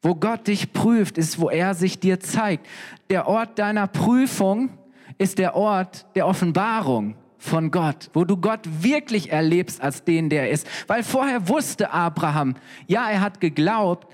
[0.02, 2.66] Wo Gott dich prüft, ist, wo er sich dir zeigt.
[3.10, 4.70] Der Ort deiner Prüfung
[5.18, 10.50] ist der Ort der Offenbarung von Gott, wo du Gott wirklich erlebst als den, der
[10.52, 10.68] ist.
[10.88, 12.56] Weil vorher wusste Abraham,
[12.88, 14.08] ja, er hat geglaubt,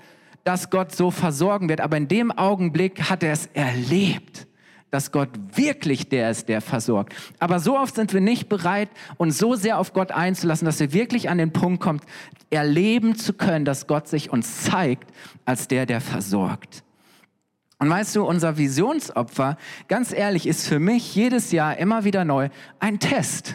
[0.44, 4.47] dass Gott so versorgen wird, aber in dem Augenblick hat er es erlebt
[4.90, 7.14] dass Gott wirklich der ist, der versorgt.
[7.38, 10.92] Aber so oft sind wir nicht bereit, uns so sehr auf Gott einzulassen, dass wir
[10.92, 12.00] wirklich an den Punkt kommen,
[12.50, 15.10] erleben zu können, dass Gott sich uns zeigt
[15.44, 16.82] als der, der versorgt.
[17.78, 22.48] Und weißt du, unser Visionsopfer, ganz ehrlich, ist für mich jedes Jahr immer wieder neu
[22.80, 23.54] ein Test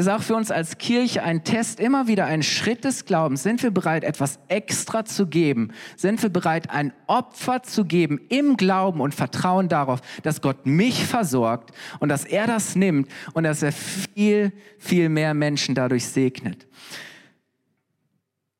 [0.00, 3.42] ist auch für uns als Kirche ein Test, immer wieder ein Schritt des Glaubens.
[3.42, 5.72] Sind wir bereit, etwas extra zu geben?
[5.96, 11.06] Sind wir bereit, ein Opfer zu geben im Glauben und Vertrauen darauf, dass Gott mich
[11.06, 16.66] versorgt und dass er das nimmt und dass er viel, viel mehr Menschen dadurch segnet?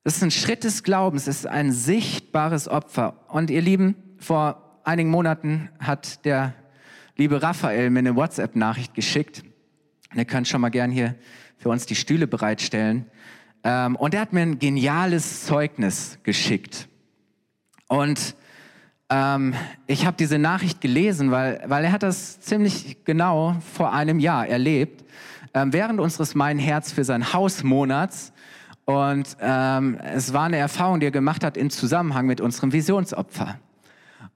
[0.04, 3.26] Das ist ein Schritt des Glaubens, es ist ein sichtbares Opfer.
[3.28, 6.54] Und ihr Lieben, vor einigen Monaten hat der
[7.16, 9.42] liebe Raphael mir eine WhatsApp-Nachricht geschickt
[10.12, 11.14] und ihr könnt schon mal gern hier
[11.58, 13.06] für uns die Stühle bereitstellen.
[13.64, 16.88] Ähm, und er hat mir ein geniales Zeugnis geschickt.
[17.88, 18.36] Und
[19.08, 19.54] ähm,
[19.86, 24.46] ich habe diese Nachricht gelesen, weil, weil er hat das ziemlich genau vor einem Jahr
[24.46, 25.04] erlebt,
[25.54, 28.32] ähm, während unseres Mein Herz für sein Hausmonats.
[28.84, 33.58] Und ähm, es war eine Erfahrung, die er gemacht hat im Zusammenhang mit unserem Visionsopfer.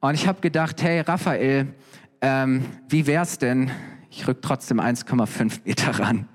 [0.00, 1.68] Und ich habe gedacht, hey Raphael,
[2.20, 3.70] ähm, wie wär's denn,
[4.11, 6.29] ich rück trotzdem 1,5 Meter ran.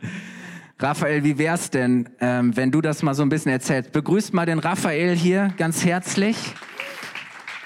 [0.79, 3.91] Raphael, wie wär's denn, ähm, wenn du das mal so ein bisschen erzählst?
[3.91, 6.37] Begrüßt mal den Raphael hier ganz herzlich.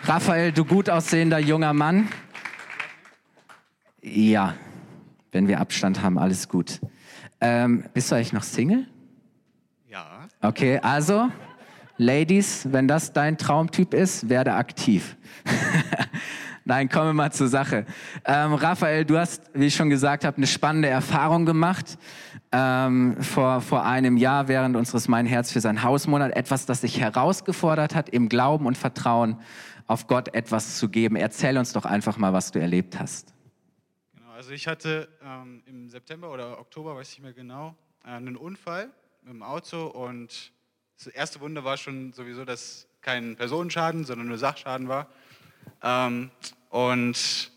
[0.04, 2.08] Raphael, du gut aussehender junger Mann.
[4.02, 4.56] Ja,
[5.32, 6.80] wenn wir Abstand haben, alles gut.
[7.42, 8.88] Ähm, bist du eigentlich noch Single?
[9.90, 10.28] Ja.
[10.42, 11.30] Okay, also,
[12.02, 15.18] Ladies, wenn das dein Traumtyp ist, werde aktiv.
[16.70, 17.84] Nein, kommen wir mal zur Sache.
[18.26, 21.98] Ähm, Raphael, du hast, wie ich schon gesagt habe, eine spannende Erfahrung gemacht.
[22.52, 26.36] Ähm, vor, vor einem Jahr während unseres Mein Herz für sein Hausmonat.
[26.36, 29.40] Etwas, das sich herausgefordert hat, im Glauben und Vertrauen
[29.88, 31.16] auf Gott etwas zu geben.
[31.16, 33.34] Erzähl uns doch einfach mal, was du erlebt hast.
[34.14, 38.10] Genau, also ich hatte ähm, im September oder Oktober, weiß ich nicht mehr genau, äh,
[38.10, 38.92] einen Unfall
[39.24, 40.52] mit dem Auto und
[41.00, 45.08] das erste Wunder war schon sowieso, dass kein Personenschaden, sondern nur Sachschaden war.
[45.82, 46.32] Ähm,
[46.70, 47.52] und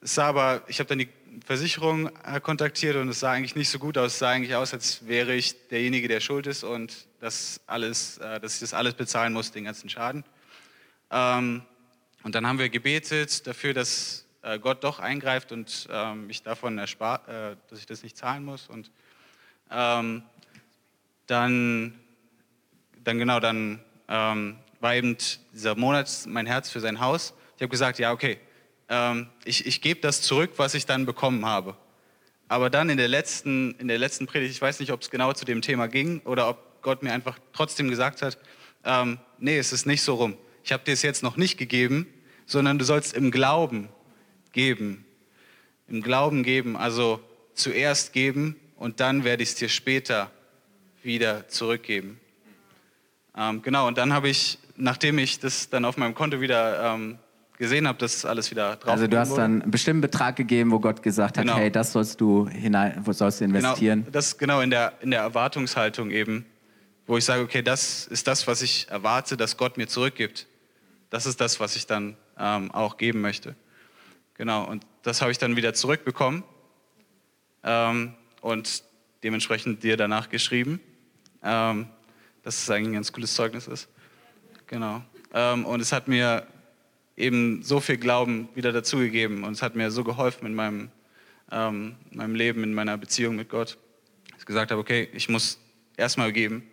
[0.00, 1.08] es sah aber, ich habe dann die
[1.44, 4.12] Versicherung äh, kontaktiert und es sah eigentlich nicht so gut aus.
[4.12, 8.38] Es sah eigentlich aus, als wäre ich derjenige, der schuld ist und das alles, äh,
[8.40, 10.24] dass ich das alles bezahlen muss, den ganzen Schaden.
[11.10, 11.62] Ähm,
[12.22, 16.78] und dann haben wir gebetet dafür, dass äh, Gott doch eingreift und ähm, mich davon
[16.78, 18.68] erspart, dass ich das nicht zahlen muss.
[18.68, 18.90] Und
[19.70, 20.22] ähm,
[21.26, 21.98] dann,
[23.02, 25.16] dann genau, dann war eben
[25.54, 27.32] dieser Monat mein Herz für sein Haus.
[27.56, 28.38] Ich habe gesagt, ja, okay,
[28.88, 31.76] ähm, ich, ich gebe das zurück, was ich dann bekommen habe.
[32.48, 35.32] Aber dann in der letzten, in der letzten Predigt, ich weiß nicht, ob es genau
[35.32, 38.38] zu dem Thema ging oder ob Gott mir einfach trotzdem gesagt hat,
[38.84, 40.36] ähm, nee, es ist nicht so rum.
[40.62, 42.06] Ich habe dir es jetzt noch nicht gegeben,
[42.46, 43.88] sondern du sollst im Glauben
[44.52, 45.04] geben.
[45.88, 47.20] Im Glauben geben, also
[47.54, 50.30] zuerst geben und dann werde ich es dir später
[51.02, 52.20] wieder zurückgeben.
[53.36, 57.18] Ähm, genau, und dann habe ich, nachdem ich das dann auf meinem Konto wieder ähm,
[57.64, 60.78] gesehen habe, dass alles wieder drauf Also du hast dann einen bestimmten Betrag gegeben, wo
[60.78, 61.56] Gott gesagt hat, genau.
[61.56, 64.00] hey, das sollst du hinein, wo sollst du genau, investieren.
[64.00, 66.44] Genau, das genau in der, in der Erwartungshaltung eben,
[67.06, 70.46] wo ich sage, okay, das ist das, was ich erwarte, dass Gott mir zurückgibt.
[71.08, 73.54] Das ist das, was ich dann ähm, auch geben möchte.
[74.34, 76.44] Genau, und das habe ich dann wieder zurückbekommen
[77.62, 78.84] ähm, und
[79.22, 80.80] dementsprechend dir danach geschrieben,
[81.42, 81.86] ähm,
[82.42, 83.88] dass es eigentlich ein ganz cooles Zeugnis ist.
[84.66, 85.02] Genau.
[85.32, 86.46] Ähm, und es hat mir
[87.16, 90.88] eben so viel Glauben wieder dazugegeben und es hat mir so geholfen in meinem,
[91.50, 93.78] ähm, meinem Leben, in meiner Beziehung mit Gott,
[94.30, 95.58] dass ich gesagt habe, okay, ich muss
[95.96, 96.64] erstmal geben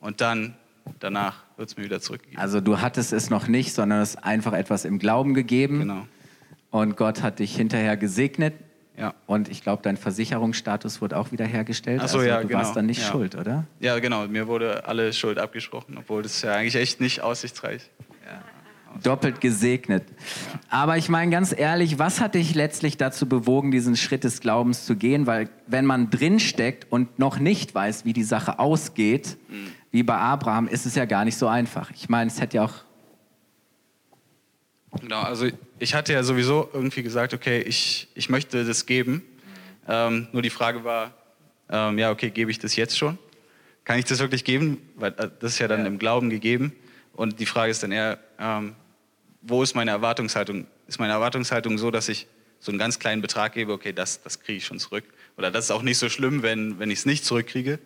[0.00, 0.54] und dann
[0.98, 2.40] danach wird es mir wieder zurückgegeben.
[2.40, 5.80] Also du hattest es noch nicht, sondern es einfach etwas im Glauben gegeben.
[5.80, 6.06] Genau.
[6.70, 8.54] Und Gott hat dich hinterher gesegnet.
[8.96, 9.14] Ja.
[9.26, 12.00] Und ich glaube, dein Versicherungsstatus wurde auch wiederhergestellt.
[12.02, 12.60] Ach so, also ja, du genau.
[12.60, 13.08] warst dann nicht ja.
[13.08, 13.64] schuld, oder?
[13.80, 14.26] Ja, genau.
[14.28, 17.88] Mir wurde alle Schuld abgesprochen, obwohl das ja eigentlich echt nicht aussichtsreich.
[18.26, 18.42] Ja.
[19.02, 20.04] Doppelt gesegnet.
[20.68, 24.84] Aber ich meine ganz ehrlich, was hat dich letztlich dazu bewogen, diesen Schritt des Glaubens
[24.84, 25.26] zu gehen?
[25.26, 29.72] Weil wenn man drinsteckt und noch nicht weiß, wie die Sache ausgeht, mhm.
[29.90, 31.90] wie bei Abraham, ist es ja gar nicht so einfach.
[31.92, 32.74] Ich meine, es hätte ja auch...
[35.00, 35.46] Genau, also
[35.78, 39.22] ich hatte ja sowieso irgendwie gesagt, okay, ich, ich möchte das geben.
[39.88, 41.14] Ähm, nur die Frage war,
[41.70, 43.18] ähm, ja, okay, gebe ich das jetzt schon?
[43.84, 44.78] Kann ich das wirklich geben?
[44.96, 45.86] Weil äh, das ist ja dann ja.
[45.86, 46.72] im Glauben gegeben.
[47.12, 48.74] Und die Frage ist dann eher, ähm,
[49.42, 50.66] wo ist meine Erwartungshaltung?
[50.86, 52.26] Ist meine Erwartungshaltung so, dass ich
[52.58, 55.04] so einen ganz kleinen Betrag gebe, okay, das, das kriege ich schon zurück?
[55.36, 57.78] Oder das ist auch nicht so schlimm, wenn, wenn ich es nicht zurückkriege?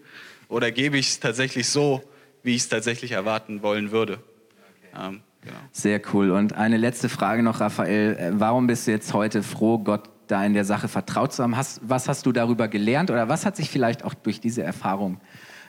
[0.49, 2.03] Oder gebe ich es tatsächlich so,
[2.43, 4.15] wie ich es tatsächlich erwarten wollen würde?
[4.15, 5.09] Okay.
[5.09, 5.57] Ähm, genau.
[5.73, 6.31] Sehr cool.
[6.33, 8.17] Und eine letzte Frage noch, Raphael.
[8.17, 11.57] Äh, warum bist du jetzt heute froh, Gott da in der Sache vertraut zu haben?
[11.57, 15.21] Hast, was hast du darüber gelernt oder was hat sich vielleicht auch durch diese Erfahrung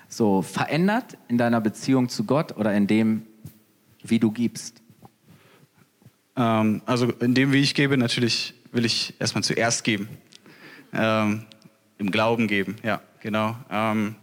[0.08, 3.28] so verändert in deiner Beziehung zu Gott oder in dem,
[4.02, 4.82] wie du gibst?
[6.38, 10.10] Ähm, also in dem, wie ich gebe, natürlich will ich erstmal zuerst geben.
[10.94, 11.46] Ähm,
[11.98, 13.56] Im Glauben geben, ja, genau.
[13.70, 14.16] Ähm,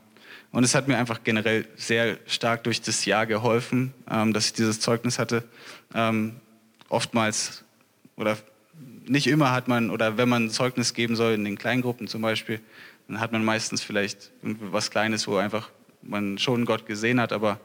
[0.51, 4.53] und es hat mir einfach generell sehr stark durch das Jahr geholfen, ähm, dass ich
[4.53, 5.45] dieses Zeugnis hatte.
[5.95, 6.37] Ähm,
[6.91, 7.65] oftmals
[8.17, 8.37] oder
[9.07, 12.61] nicht immer hat man, oder wenn man Zeugnis geben soll, in den Kleingruppen zum Beispiel,
[13.09, 15.71] dann hat man meistens vielleicht was Kleines, wo einfach
[16.03, 17.59] man schon Gott gesehen hat, aber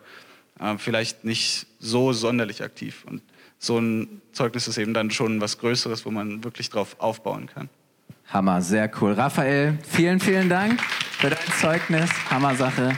[0.60, 3.04] äh, vielleicht nicht so sonderlich aktiv.
[3.06, 3.22] Und
[3.60, 7.70] so ein Zeugnis ist eben dann schon was Größeres, wo man wirklich drauf aufbauen kann.
[8.28, 9.14] Hammer, sehr cool.
[9.14, 12.10] Raphael, vielen, vielen Dank für dein Zeugnis.
[12.30, 12.96] Hammer Sache.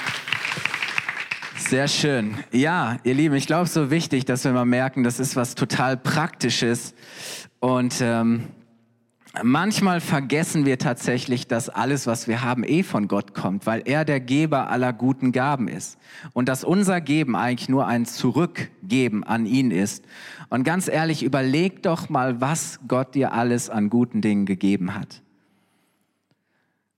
[1.55, 2.35] Sehr schön.
[2.51, 5.97] Ja, ihr Lieben, ich glaube, so wichtig, dass wir mal merken, das ist was total
[5.97, 6.95] Praktisches.
[7.59, 8.47] Und ähm,
[9.43, 14.05] manchmal vergessen wir tatsächlich, dass alles, was wir haben, eh von Gott kommt, weil er
[14.05, 15.97] der Geber aller guten Gaben ist.
[16.33, 20.05] Und dass unser Geben eigentlich nur ein Zurückgeben an ihn ist.
[20.49, 25.21] Und ganz ehrlich, überleg doch mal, was Gott dir alles an guten Dingen gegeben hat.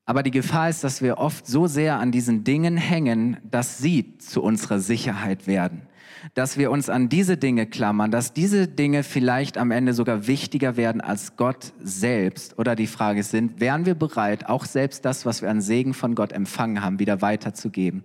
[0.05, 4.17] Aber die Gefahr ist, dass wir oft so sehr an diesen Dingen hängen, dass sie
[4.17, 5.87] zu unserer Sicherheit werden
[6.33, 10.77] dass wir uns an diese Dinge klammern, dass diese Dinge vielleicht am Ende sogar wichtiger
[10.77, 12.57] werden als Gott selbst.
[12.59, 16.15] Oder die Frage sind, wären wir bereit, auch selbst das, was wir an Segen von
[16.15, 18.03] Gott empfangen haben, wieder weiterzugeben,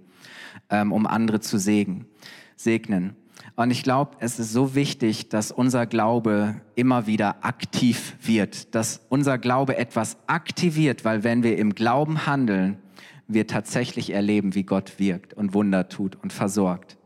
[0.71, 2.07] ähm, um andere zu segen,
[2.57, 3.17] segnen.
[3.55, 9.01] Und ich glaube, es ist so wichtig, dass unser Glaube immer wieder aktiv wird, dass
[9.09, 12.79] unser Glaube etwas aktiviert, weil wenn wir im Glauben handeln,
[13.29, 16.97] wir tatsächlich erleben, wie Gott wirkt und Wunder tut und versorgt.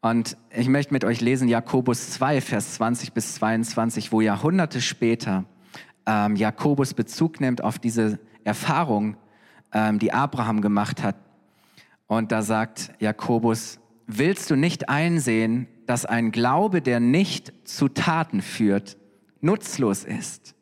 [0.00, 5.44] Und ich möchte mit euch lesen Jakobus 2, Vers 20 bis 22, wo Jahrhunderte später
[6.06, 9.16] ähm, Jakobus Bezug nimmt auf diese Erfahrung,
[9.72, 11.16] ähm, die Abraham gemacht hat.
[12.06, 18.42] Und da sagt Jakobus, willst du nicht einsehen, dass ein Glaube, der nicht zu Taten
[18.42, 18.96] führt,
[19.40, 20.56] nutzlos ist?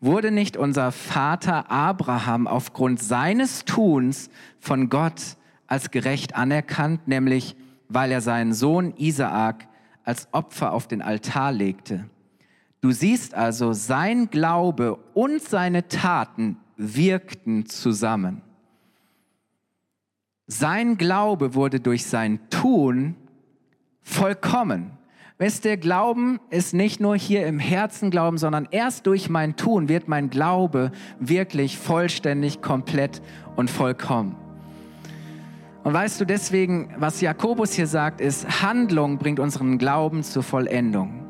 [0.00, 5.36] Wurde nicht unser Vater Abraham aufgrund seines Tuns von Gott
[5.68, 7.54] als gerecht anerkannt, nämlich
[7.88, 9.68] weil er seinen Sohn Isaak
[10.02, 12.08] als Opfer auf den Altar legte.
[12.80, 18.42] Du siehst also, sein Glaube und seine Taten wirkten zusammen.
[20.52, 23.14] Sein Glaube wurde durch sein Tun
[24.02, 24.90] vollkommen.
[25.38, 29.88] Wisst ihr, Glauben ist nicht nur hier im Herzen Glauben, sondern erst durch mein Tun
[29.88, 33.22] wird mein Glaube wirklich vollständig, komplett
[33.56, 34.36] und vollkommen.
[35.84, 41.24] Und weißt du deswegen, was Jakobus hier sagt, ist, Handlung bringt unseren Glauben zur Vollendung.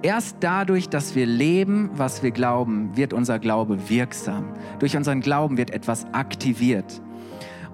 [0.00, 4.46] Erst dadurch, dass wir leben, was wir glauben, wird unser Glaube wirksam.
[4.78, 7.02] Durch unseren Glauben wird etwas aktiviert.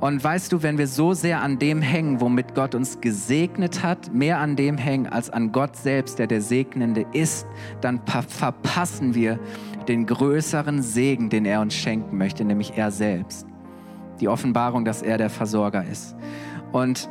[0.01, 4.13] Und weißt du, wenn wir so sehr an dem hängen, womit Gott uns gesegnet hat,
[4.13, 7.47] mehr an dem hängen als an Gott selbst, der der Segnende ist,
[7.81, 9.39] dann verpassen wir
[9.89, 13.47] den größeren Segen, den er uns schenken möchte, nämlich er selbst.
[14.21, 16.15] Die Offenbarung, dass er der Versorger ist.
[16.73, 17.09] Und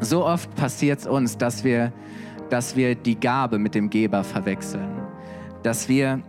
[0.00, 1.92] so oft passiert es uns, dass wir,
[2.50, 4.90] dass wir die Gabe mit dem Geber verwechseln,
[5.62, 6.20] dass wir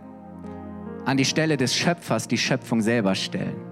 [1.04, 3.63] an die Stelle des Schöpfers die Schöpfung selber stellen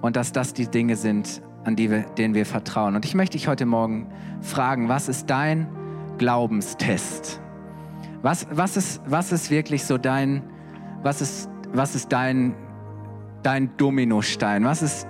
[0.00, 2.94] und dass das die Dinge sind, an die wir, denen wir vertrauen.
[2.96, 4.06] Und ich möchte dich heute Morgen
[4.40, 5.68] fragen, was ist dein
[6.18, 7.40] Glaubenstest?
[8.22, 10.42] Was, was, ist, was ist wirklich so dein,
[11.02, 12.54] was ist, was ist dein,
[13.42, 14.64] dein Dominostein?
[14.64, 15.06] Was ist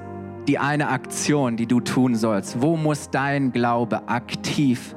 [0.48, 2.60] die eine Aktion, die du tun sollst?
[2.62, 4.94] Wo muss dein Glaube aktiv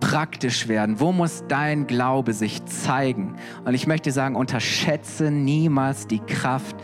[0.00, 1.00] praktisch werden?
[1.00, 3.36] Wo muss dein Glaube sich zeigen?
[3.64, 6.76] Und ich möchte sagen, unterschätze niemals die Kraft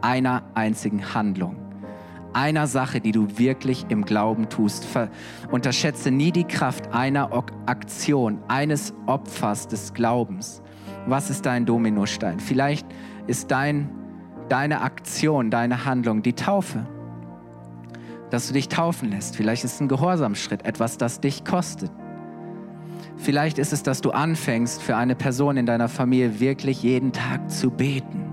[0.00, 1.67] einer einzigen Handlung.
[2.38, 4.84] Einer Sache, die du wirklich im Glauben tust.
[4.84, 5.10] Ver
[5.50, 10.62] unterschätze nie die Kraft einer o Aktion, eines Opfers des Glaubens.
[11.06, 12.38] Was ist dein Dominostein?
[12.38, 12.86] Vielleicht
[13.26, 13.90] ist dein,
[14.48, 16.86] deine Aktion, deine Handlung die Taufe.
[18.30, 19.34] Dass du dich taufen lässt.
[19.34, 21.90] Vielleicht ist es ein Gehorsamschritt, etwas, das dich kostet.
[23.16, 27.50] Vielleicht ist es, dass du anfängst, für eine Person in deiner Familie wirklich jeden Tag
[27.50, 28.24] zu beten.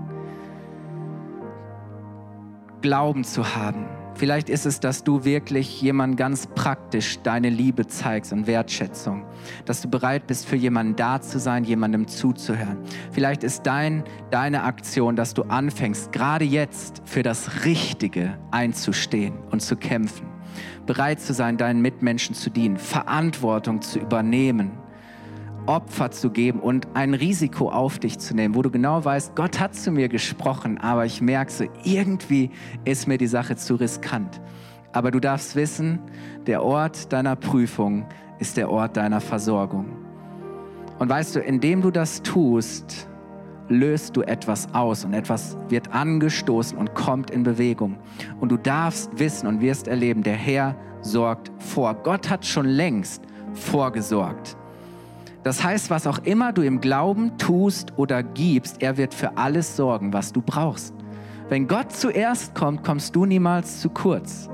[2.82, 3.95] Glauben zu haben.
[4.16, 9.24] Vielleicht ist es, dass du wirklich jemand ganz praktisch deine Liebe zeigst und Wertschätzung.
[9.66, 12.78] Dass du bereit bist, für jemanden da zu sein, jemandem zuzuhören.
[13.12, 19.60] Vielleicht ist dein, deine Aktion, dass du anfängst, gerade jetzt für das Richtige einzustehen und
[19.60, 20.36] zu kämpfen
[20.86, 24.70] bereit zu sein, deinen Mitmenschen zu dienen, Verantwortung zu übernehmen,
[25.66, 29.58] Opfer zu geben und ein Risiko auf dich zu nehmen, wo du genau weißt, Gott
[29.60, 32.50] hat zu mir gesprochen, aber ich merke so, irgendwie
[32.84, 34.40] ist mir die Sache zu riskant.
[34.92, 35.98] Aber du darfst wissen,
[36.46, 38.06] der Ort deiner Prüfung
[38.38, 39.86] ist der Ort deiner Versorgung.
[40.98, 43.08] Und weißt du, indem du das tust,
[43.68, 47.98] löst du etwas aus und etwas wird angestoßen und kommt in Bewegung.
[48.40, 51.94] Und du darfst wissen und wirst erleben, der Herr sorgt vor.
[51.94, 54.56] Gott hat schon längst vorgesorgt.
[55.46, 59.76] Das heißt, was auch immer du im Glauben tust oder gibst, er wird für alles
[59.76, 60.92] sorgen, was du brauchst.
[61.48, 64.50] Wenn Gott zuerst kommt, kommst du niemals zu kurz.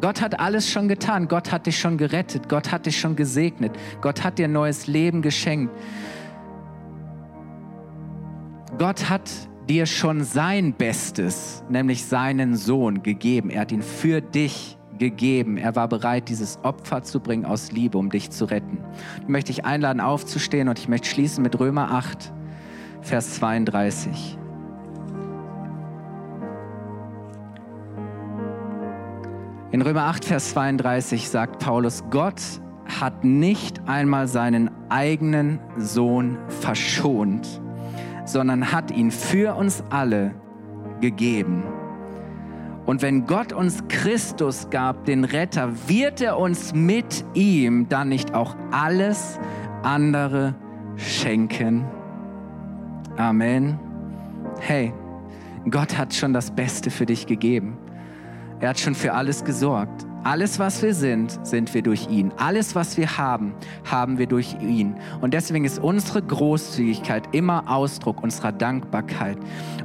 [0.00, 1.26] Gott hat alles schon getan.
[1.26, 2.48] Gott hat dich schon gerettet.
[2.48, 3.72] Gott hat dich schon gesegnet.
[4.00, 5.74] Gott hat dir neues Leben geschenkt.
[8.78, 9.28] Gott hat
[9.68, 13.50] dir schon sein Bestes, nämlich seinen Sohn, gegeben.
[13.50, 15.56] Er hat ihn für dich gegeben.
[15.56, 18.78] Er war bereit, dieses Opfer zu bringen aus Liebe, um dich zu retten.
[19.20, 22.32] Ich möchte dich einladen, aufzustehen und ich möchte schließen mit Römer 8,
[23.00, 24.38] Vers 32.
[29.72, 32.40] In Römer 8, Vers 32 sagt Paulus, Gott
[33.00, 37.60] hat nicht einmal seinen eigenen Sohn verschont,
[38.24, 40.32] sondern hat ihn für uns alle
[41.00, 41.64] gegeben.
[42.84, 48.34] Und wenn Gott uns Christus gab, den Retter, wird er uns mit ihm dann nicht
[48.34, 49.38] auch alles
[49.82, 50.54] andere
[50.96, 51.84] schenken?
[53.16, 53.78] Amen.
[54.58, 54.92] Hey,
[55.70, 57.78] Gott hat schon das Beste für dich gegeben.
[58.58, 60.06] Er hat schon für alles gesorgt.
[60.24, 62.32] Alles, was wir sind, sind wir durch ihn.
[62.36, 63.54] Alles, was wir haben,
[63.90, 64.94] haben wir durch ihn.
[65.20, 69.36] Und deswegen ist unsere Großzügigkeit immer Ausdruck unserer Dankbarkeit.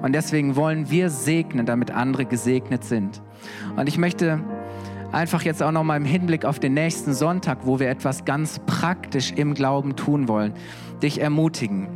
[0.04, 3.22] Und deswegen wollen wir segnen, damit andere gesegnet sind.
[3.76, 4.40] Und ich möchte
[5.12, 8.60] einfach jetzt auch noch mal im Hinblick auf den nächsten Sonntag, wo wir etwas ganz
[8.68, 10.54] praktisch im Glauben tun wollen,
[11.02, 11.88] dich ermutigen.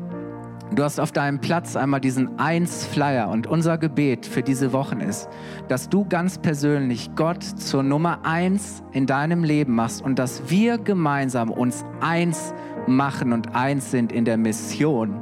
[0.74, 5.28] Du hast auf deinem Platz einmal diesen Eins-Flyer und unser Gebet für diese Wochen ist,
[5.68, 10.78] dass du ganz persönlich Gott zur Nummer eins in deinem Leben machst und dass wir
[10.78, 12.54] gemeinsam uns eins
[12.88, 15.20] machen und eins sind in der Mission,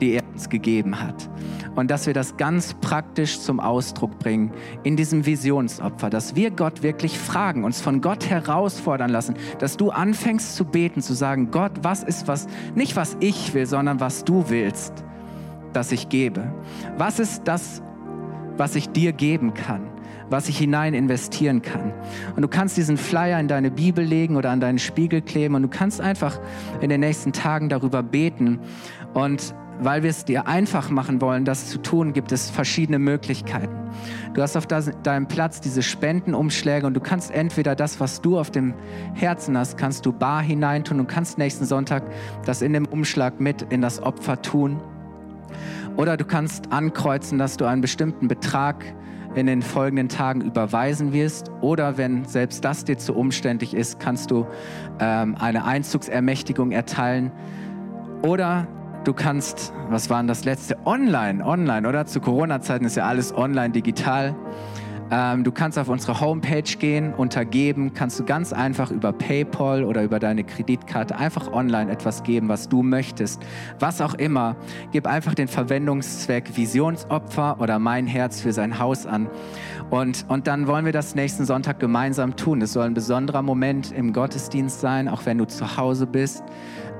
[0.00, 1.28] die er uns gegeben hat
[1.74, 6.82] und dass wir das ganz praktisch zum Ausdruck bringen in diesem Visionsopfer, dass wir Gott
[6.82, 11.72] wirklich fragen, uns von Gott herausfordern lassen, dass du anfängst zu beten, zu sagen, Gott,
[11.82, 15.04] was ist was, nicht was ich will, sondern was du willst,
[15.72, 16.52] dass ich gebe.
[16.96, 17.82] Was ist das,
[18.56, 19.94] was ich dir geben kann?
[20.30, 21.92] was ich hinein investieren kann.
[22.34, 25.62] Und du kannst diesen Flyer in deine Bibel legen oder an deinen Spiegel kleben und
[25.62, 26.40] du kannst einfach
[26.80, 28.58] in den nächsten Tagen darüber beten
[29.12, 33.74] und weil wir es dir einfach machen wollen, das zu tun, gibt es verschiedene Möglichkeiten.
[34.34, 38.50] Du hast auf deinem Platz diese Spendenumschläge und du kannst entweder das, was du auf
[38.50, 38.74] dem
[39.14, 42.02] Herzen hast, kannst du bar hineintun und kannst nächsten Sonntag
[42.44, 44.80] das in dem Umschlag mit in das Opfer tun.
[45.96, 48.84] Oder du kannst ankreuzen, dass du einen bestimmten Betrag
[49.34, 51.50] in den folgenden Tagen überweisen wirst.
[51.60, 54.46] Oder wenn selbst das dir zu umständlich ist, kannst du
[55.00, 57.32] ähm, eine Einzugsermächtigung erteilen.
[58.22, 58.66] Oder
[59.04, 60.78] Du kannst, was war denn das letzte?
[60.86, 62.06] Online, online, oder?
[62.06, 64.34] Zu Corona-Zeiten ist ja alles online, digital.
[65.10, 70.02] Ähm, du kannst auf unsere Homepage gehen, untergeben, kannst du ganz einfach über PayPal oder
[70.02, 73.42] über deine Kreditkarte einfach online etwas geben, was du möchtest.
[73.78, 74.56] Was auch immer.
[74.92, 79.28] Gib einfach den Verwendungszweck Visionsopfer oder mein Herz für sein Haus an.
[79.90, 82.62] Und, und dann wollen wir das nächsten Sonntag gemeinsam tun.
[82.62, 86.42] Es soll ein besonderer Moment im Gottesdienst sein, auch wenn du zu Hause bist.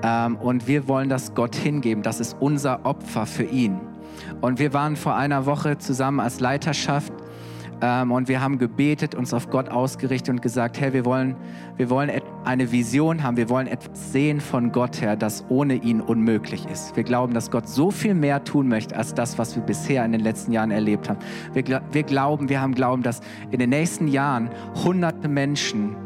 [0.04, 2.02] Ähm, und wir wollen das Gott hingeben.
[2.02, 3.80] Das ist unser Opfer für ihn.
[4.42, 7.12] Und wir waren vor einer Woche zusammen als Leiterschaft
[7.82, 11.36] Ähm, und wir haben gebetet, uns auf Gott ausgerichtet und gesagt, Herr, wir wollen,
[11.76, 12.10] wir wollen
[12.44, 16.96] eine Vision haben, wir wollen etwas sehen von Gott her, das ohne ihn unmöglich ist.
[16.96, 20.12] Wir glauben, dass Gott so viel mehr tun möchte als das, was wir bisher in
[20.12, 21.18] den letzten Jahren erlebt haben.
[21.52, 24.50] Wir, wir glauben, wir haben Glauben, dass in den nächsten Jahren
[24.84, 25.96] hunderte Menschen,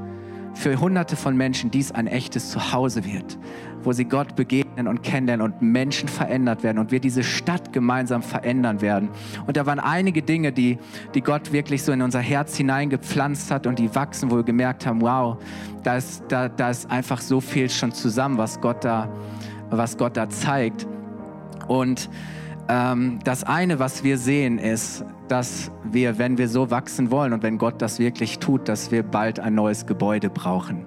[0.59, 3.39] für hunderte von Menschen dies ein echtes Zuhause wird
[3.83, 8.23] wo sie Gott begegnen und kennenlernen und Menschen verändert werden und wir diese Stadt gemeinsam
[8.23, 9.09] verändern werden.
[9.47, 10.79] Und da waren einige Dinge, die,
[11.15, 14.87] die Gott wirklich so in unser Herz hineingepflanzt hat und die wachsen, wo wir gemerkt
[14.87, 15.39] haben, wow,
[15.83, 19.09] da ist, da, da ist einfach so viel schon zusammen, was Gott da,
[19.71, 20.87] was Gott da zeigt.
[21.67, 22.09] Und
[22.69, 27.43] ähm, das eine, was wir sehen, ist, dass wir, wenn wir so wachsen wollen und
[27.43, 30.87] wenn Gott das wirklich tut, dass wir bald ein neues Gebäude brauchen.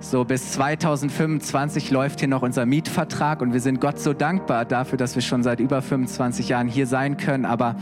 [0.00, 4.98] So bis 2025 läuft hier noch unser Mietvertrag und wir sind Gott so dankbar dafür,
[4.98, 7.46] dass wir schon seit über 25 Jahren hier sein können.
[7.46, 7.76] Aber,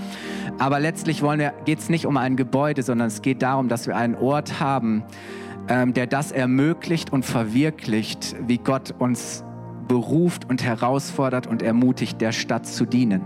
[0.58, 1.22] aber letztlich
[1.64, 5.02] geht es nicht um ein Gebäude, sondern es geht darum, dass wir einen Ort haben,
[5.68, 9.42] ähm, der das ermöglicht und verwirklicht, wie Gott uns
[9.88, 13.22] beruft und herausfordert und ermutigt, der Stadt zu dienen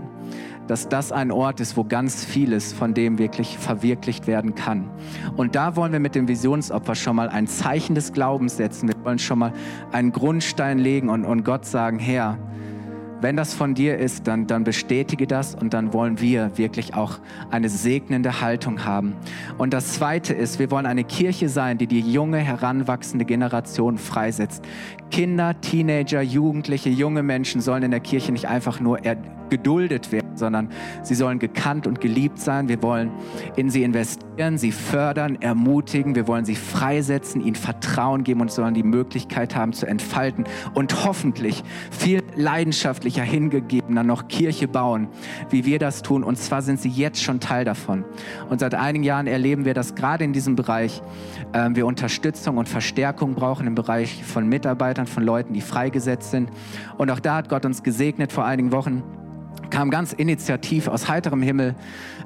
[0.67, 4.89] dass das ein Ort ist, wo ganz vieles von dem wirklich verwirklicht werden kann.
[5.35, 8.89] Und da wollen wir mit dem Visionsopfer schon mal ein Zeichen des Glaubens setzen.
[8.89, 9.53] Wir wollen schon mal
[9.91, 12.37] einen Grundstein legen und, und Gott sagen, Herr,
[13.19, 17.17] wenn das von dir ist, dann, dann bestätige das und dann wollen wir wirklich auch
[17.49, 19.15] eine segnende Haltung haben.
[19.57, 24.63] Und das Zweite ist, wir wollen eine Kirche sein, die die junge, heranwachsende Generation freisetzt.
[25.11, 28.99] Kinder, Teenager, Jugendliche, junge Menschen sollen in der Kirche nicht einfach nur
[29.49, 30.69] geduldet werden, sondern
[31.03, 32.69] sie sollen gekannt und geliebt sein.
[32.69, 33.11] Wir wollen
[33.55, 36.15] in sie investieren, sie fördern, ermutigen.
[36.15, 41.05] Wir wollen sie freisetzen, ihnen Vertrauen geben und sollen die Möglichkeit haben zu entfalten und
[41.05, 45.07] hoffentlich viel leidenschaftlicher, hingegebener noch Kirche bauen,
[45.49, 46.23] wie wir das tun.
[46.23, 48.05] Und zwar sind sie jetzt schon Teil davon.
[48.49, 51.01] Und seit einigen Jahren erleben wir, dass gerade in diesem Bereich
[51.53, 56.49] äh, wir Unterstützung und Verstärkung brauchen im Bereich von Mitarbeitern, von Leuten, die freigesetzt sind.
[56.97, 59.03] Und auch da hat Gott uns gesegnet vor einigen Wochen
[59.69, 61.75] kam ganz initiativ aus heiterem Himmel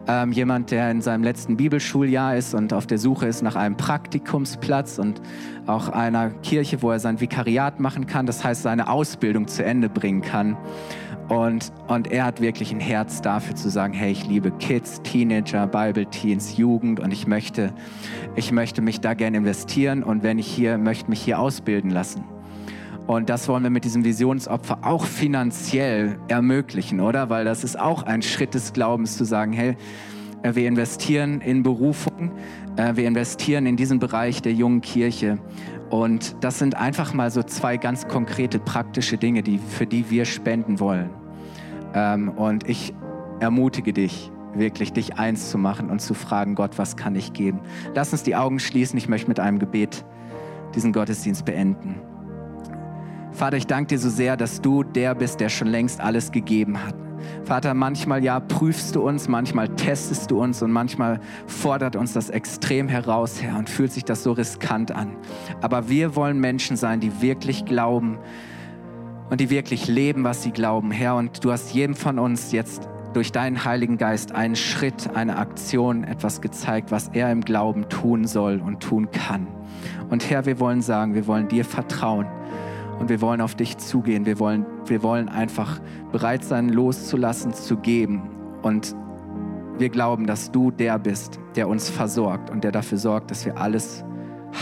[0.08, 3.78] ähm, jemand, der in seinem letzten Bibelschuljahr ist und auf der Suche ist nach einem
[3.78, 5.22] Praktikumsplatz und
[5.68, 9.90] auch einer Kirche, wo er sein Vikariat machen kann, das heißt seine Ausbildung zu Ende
[9.90, 10.58] bringen kann.
[11.30, 15.66] Und, und er hat wirklich ein Herz dafür zu sagen, hey, ich liebe Kids, Teenager,
[15.66, 17.72] Bible Teens, Jugend und ich möchte,
[18.36, 22.26] ich möchte mich da gerne investieren und wenn ich hier, möchte mich hier ausbilden lassen.
[23.12, 27.30] Und das wollen wir mit diesem Visionsopfer auch finanziell ermöglichen, oder?
[27.30, 29.76] Weil das ist auch ein Schritt des Glaubens zu sagen, hey,
[30.44, 32.32] äh, wir investieren in Berufung,
[32.78, 35.40] äh, wir investieren in diesen Bereich der jungen Kirche.
[35.90, 40.24] Und das sind einfach mal so zwei ganz konkrete, praktische Dinge, die, für die wir
[40.24, 41.10] spenden wollen.
[41.94, 42.94] Ähm, und ich
[43.42, 47.60] ermutige dich, wirklich dich eins zu machen und zu fragen, Gott, was kann ich geben?
[47.94, 48.98] Lass uns die Augen schließen.
[48.98, 50.06] Ich möchte mit einem Gebet
[50.76, 52.00] diesen Gottesdienst beenden.
[53.32, 56.84] Vater, ich danke dir so sehr, dass du der bist, der schon längst alles gegeben
[56.86, 56.96] hat.
[57.46, 62.30] Vater, manchmal ja prüfst du uns, manchmal testest du uns und manchmal fordert uns das
[62.30, 65.16] extrem heraus, Herr, und fühlt sich das so riskant an.
[65.62, 68.20] Aber wir wollen Menschen sein, die wirklich glauben
[69.30, 71.16] und die wirklich leben, was sie glauben, Herr.
[71.16, 76.04] Und du hast jedem von uns jetzt durch deinen Heiligen Geist einen Schritt, eine Aktion,
[76.04, 79.48] etwas gezeigt, was er im Glauben tun soll und tun kann.
[80.10, 82.28] Und Herr, wir wollen sagen, wir wollen dir vertrauen
[83.02, 84.28] und wir wollen auf dich zugehen.
[84.28, 85.82] Wir wollen, wir wollen einfach
[86.12, 88.22] bereit sein, loszulassen, zu geben.
[88.62, 88.96] Und
[89.80, 93.58] wir glauben, dass du der bist, der uns versorgt und der dafür sorgt, dass wir
[93.58, 94.06] alles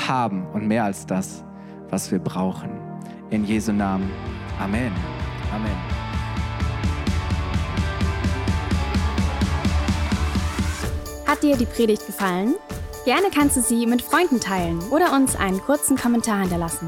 [0.07, 1.43] haben und mehr als das,
[1.89, 2.69] was wir brauchen.
[3.29, 4.09] In Jesu Namen.
[4.57, 4.93] Amen.
[5.53, 5.75] Amen.
[11.27, 12.55] Hat dir die Predigt gefallen?
[13.03, 16.87] Gerne kannst du sie mit Freunden teilen oder uns einen kurzen Kommentar hinterlassen.